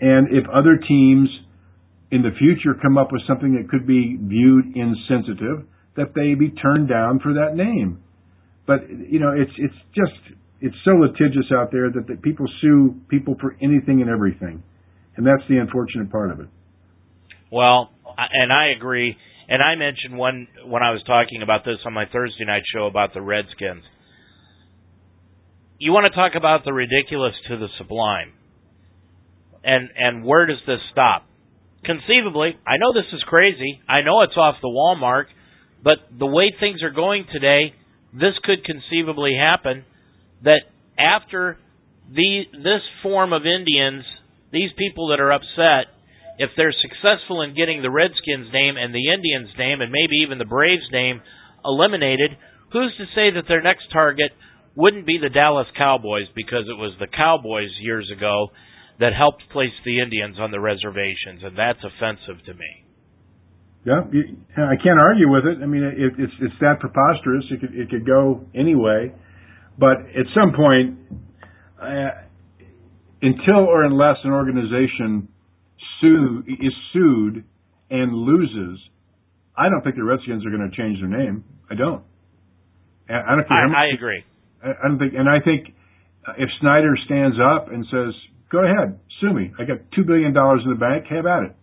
[0.00, 1.28] and if other teams
[2.10, 6.50] in the future come up with something that could be viewed insensitive, that they be
[6.50, 8.00] turned down for that name.
[8.66, 12.94] But you know, it's it's just it's so litigious out there that, that people sue
[13.08, 14.62] people for anything and everything,
[15.16, 16.48] and that's the unfortunate part of it.
[17.50, 19.16] Well, and I agree.
[19.48, 22.86] And I mentioned one when I was talking about this on my Thursday night show
[22.86, 23.84] about the Redskins
[25.78, 28.32] you want to talk about the ridiculous to the sublime.
[29.64, 31.26] And and where does this stop?
[31.84, 33.80] Conceivably, I know this is crazy.
[33.88, 35.28] I know it's off the wall mark,
[35.82, 37.74] but the way things are going today,
[38.12, 39.84] this could conceivably happen
[40.42, 40.62] that
[40.98, 41.58] after
[42.10, 44.04] the this form of Indians,
[44.56, 45.92] these people that are upset,
[46.40, 50.40] if they're successful in getting the Redskins name and the Indians name and maybe even
[50.40, 51.20] the Braves name
[51.64, 52.32] eliminated,
[52.72, 54.32] who's to say that their next target
[54.76, 58.48] wouldn't be the Dallas Cowboys because it was the Cowboys years ago
[59.00, 62.84] that helped place the Indians on the reservations, and that's offensive to me.
[63.84, 64.02] Yeah,
[64.56, 65.62] I can't argue with it.
[65.62, 67.44] I mean, it, it's it's that preposterous.
[67.52, 69.14] It could it could go anyway,
[69.78, 70.98] but at some point,
[73.26, 75.28] until or unless an organization
[76.00, 77.44] sue is sued
[77.90, 78.78] and loses,
[79.56, 81.44] I don't think the Redskins are going to change their name.
[81.70, 82.02] I don't.
[83.08, 83.66] I don't care.
[83.74, 84.24] I, I agree.
[84.62, 85.74] I don't think, and I think
[86.38, 88.14] if Snyder stands up and says,
[88.50, 89.52] "Go ahead, sue me.
[89.58, 91.06] I got two billion dollars in the bank.
[91.10, 91.56] Have at it."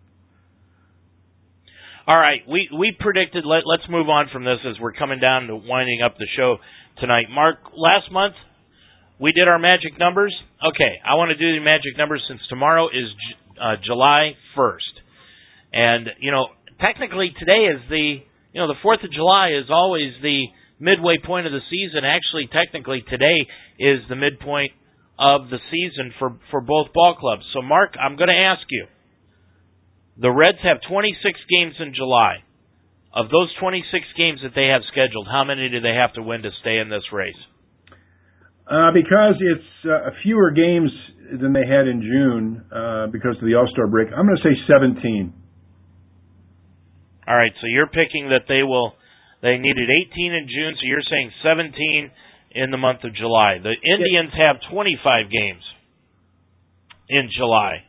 [2.07, 3.45] All right, we we predicted.
[3.45, 6.57] Let, let's move on from this as we're coming down to winding up the show
[6.99, 7.25] tonight.
[7.29, 8.35] Mark, last month
[9.19, 10.33] we did our magic numbers.
[10.59, 13.09] Okay, I want to do the magic numbers since tomorrow is
[13.61, 14.93] uh, July 1st.
[15.73, 16.47] And, you know,
[16.81, 18.21] technically today is the,
[18.53, 20.45] you know, the 4th of July is always the
[20.79, 22.05] midway point of the season.
[22.05, 23.45] Actually, technically today
[23.79, 24.71] is the midpoint
[25.17, 27.43] of the season for, for both ball clubs.
[27.53, 28.87] So, Mark, I'm going to ask you.
[30.17, 31.17] The Reds have 26
[31.49, 32.43] games in July.
[33.15, 33.85] Of those 26
[34.17, 36.89] games that they have scheduled, how many do they have to win to stay in
[36.89, 37.37] this race?
[38.63, 40.89] Uh, because it's uh, fewer games
[41.41, 44.07] than they had in June uh, because of the All Star break.
[44.15, 45.33] I'm going to say 17.
[47.27, 48.93] All right, so you're picking that they will.
[49.41, 52.11] They needed 18 in June, so you're saying 17
[52.55, 53.57] in the month of July.
[53.61, 55.63] The Indians have 25 games
[57.09, 57.83] in July.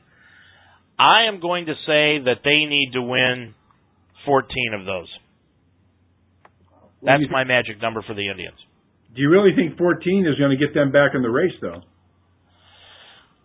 [0.98, 3.54] I am going to say that they need to win
[4.26, 4.48] 14
[4.78, 5.08] of those.
[7.02, 8.56] That's my magic number for the Indians.
[9.14, 11.82] Do you really think 14 is going to get them back in the race, though?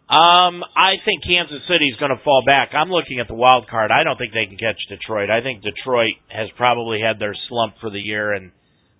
[0.10, 2.74] Um, I think Kansas City is going to fall back.
[2.74, 3.92] I'm looking at the wild card.
[3.94, 5.30] I don't think they can catch Detroit.
[5.30, 8.50] I think Detroit has probably had their slump for the year, and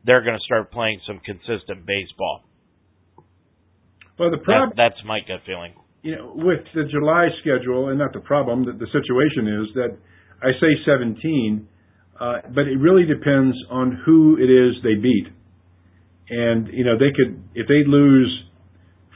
[0.06, 2.46] they're going to start playing some consistent baseball.
[4.20, 5.74] Well, the problem that, that's my gut feeling.
[6.04, 9.98] You know, with the July schedule, and not the problem, the, the situation is that
[10.46, 11.68] I say 17,
[12.22, 15.34] uh, but it really depends on who it is they beat
[16.30, 18.30] and you know they could if they lose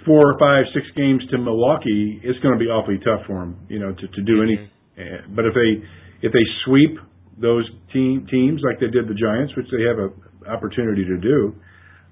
[0.05, 3.59] four or five, six games to Milwaukee, it's going to be awfully tough for them,
[3.70, 4.99] you know, to to do mm-hmm.
[4.99, 5.36] any.
[5.36, 5.84] But if they
[6.28, 6.97] if they sweep
[7.39, 10.09] those team teams like they did the Giants, which they have a
[10.49, 11.55] opportunity to do,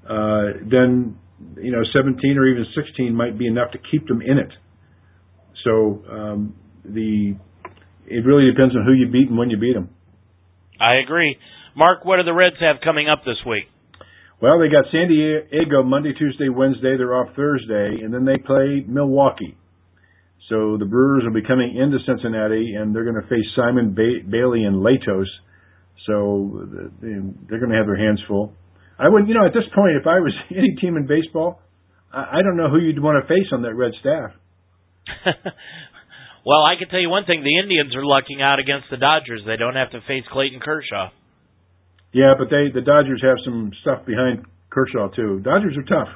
[0.07, 1.17] uh, then
[1.57, 4.51] you know 17 or even 16 might be enough to keep them in it.
[5.63, 7.35] So um, the
[8.07, 9.89] it really depends on who you beat and when you beat them.
[10.79, 11.37] I agree.
[11.75, 13.65] Mark, what do the Reds have coming up this week?
[14.41, 16.97] Well, they got San Diego Monday, Tuesday, Wednesday.
[16.97, 19.55] They're off Thursday, and then they play Milwaukee.
[20.49, 24.25] So the Brewers will be coming into Cincinnati, and they're going to face Simon ba-
[24.27, 25.29] Bailey and Latos.
[26.07, 26.65] So
[27.01, 28.53] they're going to have their hands full.
[28.97, 31.61] I would, you know, at this point, if I was any team in baseball,
[32.11, 34.31] I don't know who you'd want to face on that red staff.
[36.45, 39.43] well, I can tell you one thing: the Indians are lucking out against the Dodgers.
[39.45, 41.09] They don't have to face Clayton Kershaw.
[42.13, 45.39] Yeah, but they the Dodgers have some stuff behind Kershaw too.
[45.39, 46.09] Dodgers are tough.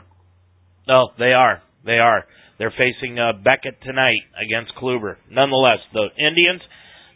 [0.87, 1.61] No, they are.
[1.85, 2.25] They are.
[2.57, 5.15] They're facing uh, Beckett tonight against Kluber.
[5.29, 6.61] Nonetheless, the Indians,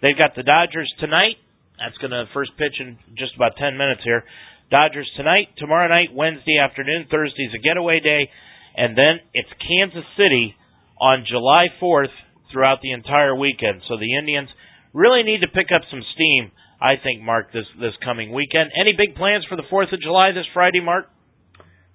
[0.01, 1.39] they've got the Dodgers tonight.
[1.79, 4.23] That's going to first pitch in just about 10 minutes here.
[4.69, 8.29] Dodgers tonight, tomorrow night, Wednesday afternoon, Thursday's a getaway day,
[8.75, 10.55] and then it's Kansas City
[10.99, 12.13] on July 4th
[12.51, 13.81] throughout the entire weekend.
[13.87, 14.49] So the Indians
[14.93, 16.51] really need to pick up some steam
[16.81, 18.69] I think, Mark, this this coming weekend.
[18.79, 21.05] Any big plans for the Fourth of July this Friday, Mark?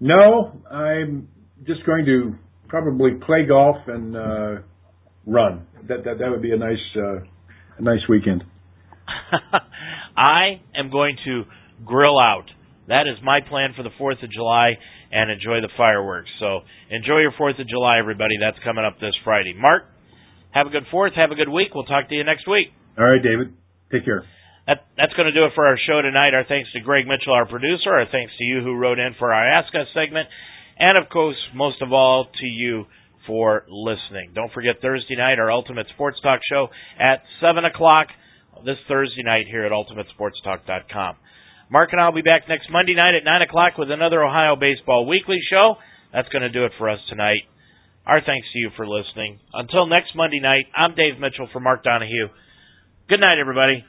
[0.00, 1.28] No, I'm
[1.66, 2.34] just going to
[2.68, 4.54] probably play golf and uh,
[5.26, 5.66] run.
[5.88, 7.24] That that that would be a nice uh,
[7.78, 8.44] a nice weekend.
[10.16, 11.44] I am going to
[11.84, 12.44] grill out.
[12.88, 14.72] That is my plan for the Fourth of July
[15.10, 16.28] and enjoy the fireworks.
[16.40, 16.60] So
[16.90, 18.34] enjoy your Fourth of July, everybody.
[18.40, 19.54] That's coming up this Friday.
[19.56, 19.84] Mark,
[20.50, 21.14] have a good Fourth.
[21.16, 21.68] Have a good week.
[21.74, 22.68] We'll talk to you next week.
[22.98, 23.54] All right, David.
[23.90, 24.24] Take care.
[24.66, 26.32] That, that's going to do it for our show tonight.
[26.32, 27.92] Our thanks to Greg Mitchell, our producer.
[27.92, 30.28] Our thanks to you who wrote in for our Ask Us segment.
[30.78, 32.86] And of course, most of all, to you
[33.26, 34.32] for listening.
[34.34, 38.08] Don't forget Thursday night, our Ultimate Sports Talk show at 7 o'clock
[38.64, 41.16] this Thursday night here at UltimateSportsTalk.com.
[41.70, 44.56] Mark and I will be back next Monday night at 9 o'clock with another Ohio
[44.56, 45.76] Baseball Weekly show.
[46.12, 47.48] That's going to do it for us tonight.
[48.06, 49.40] Our thanks to you for listening.
[49.52, 52.28] Until next Monday night, I'm Dave Mitchell for Mark Donahue.
[53.08, 53.84] Good night, everybody.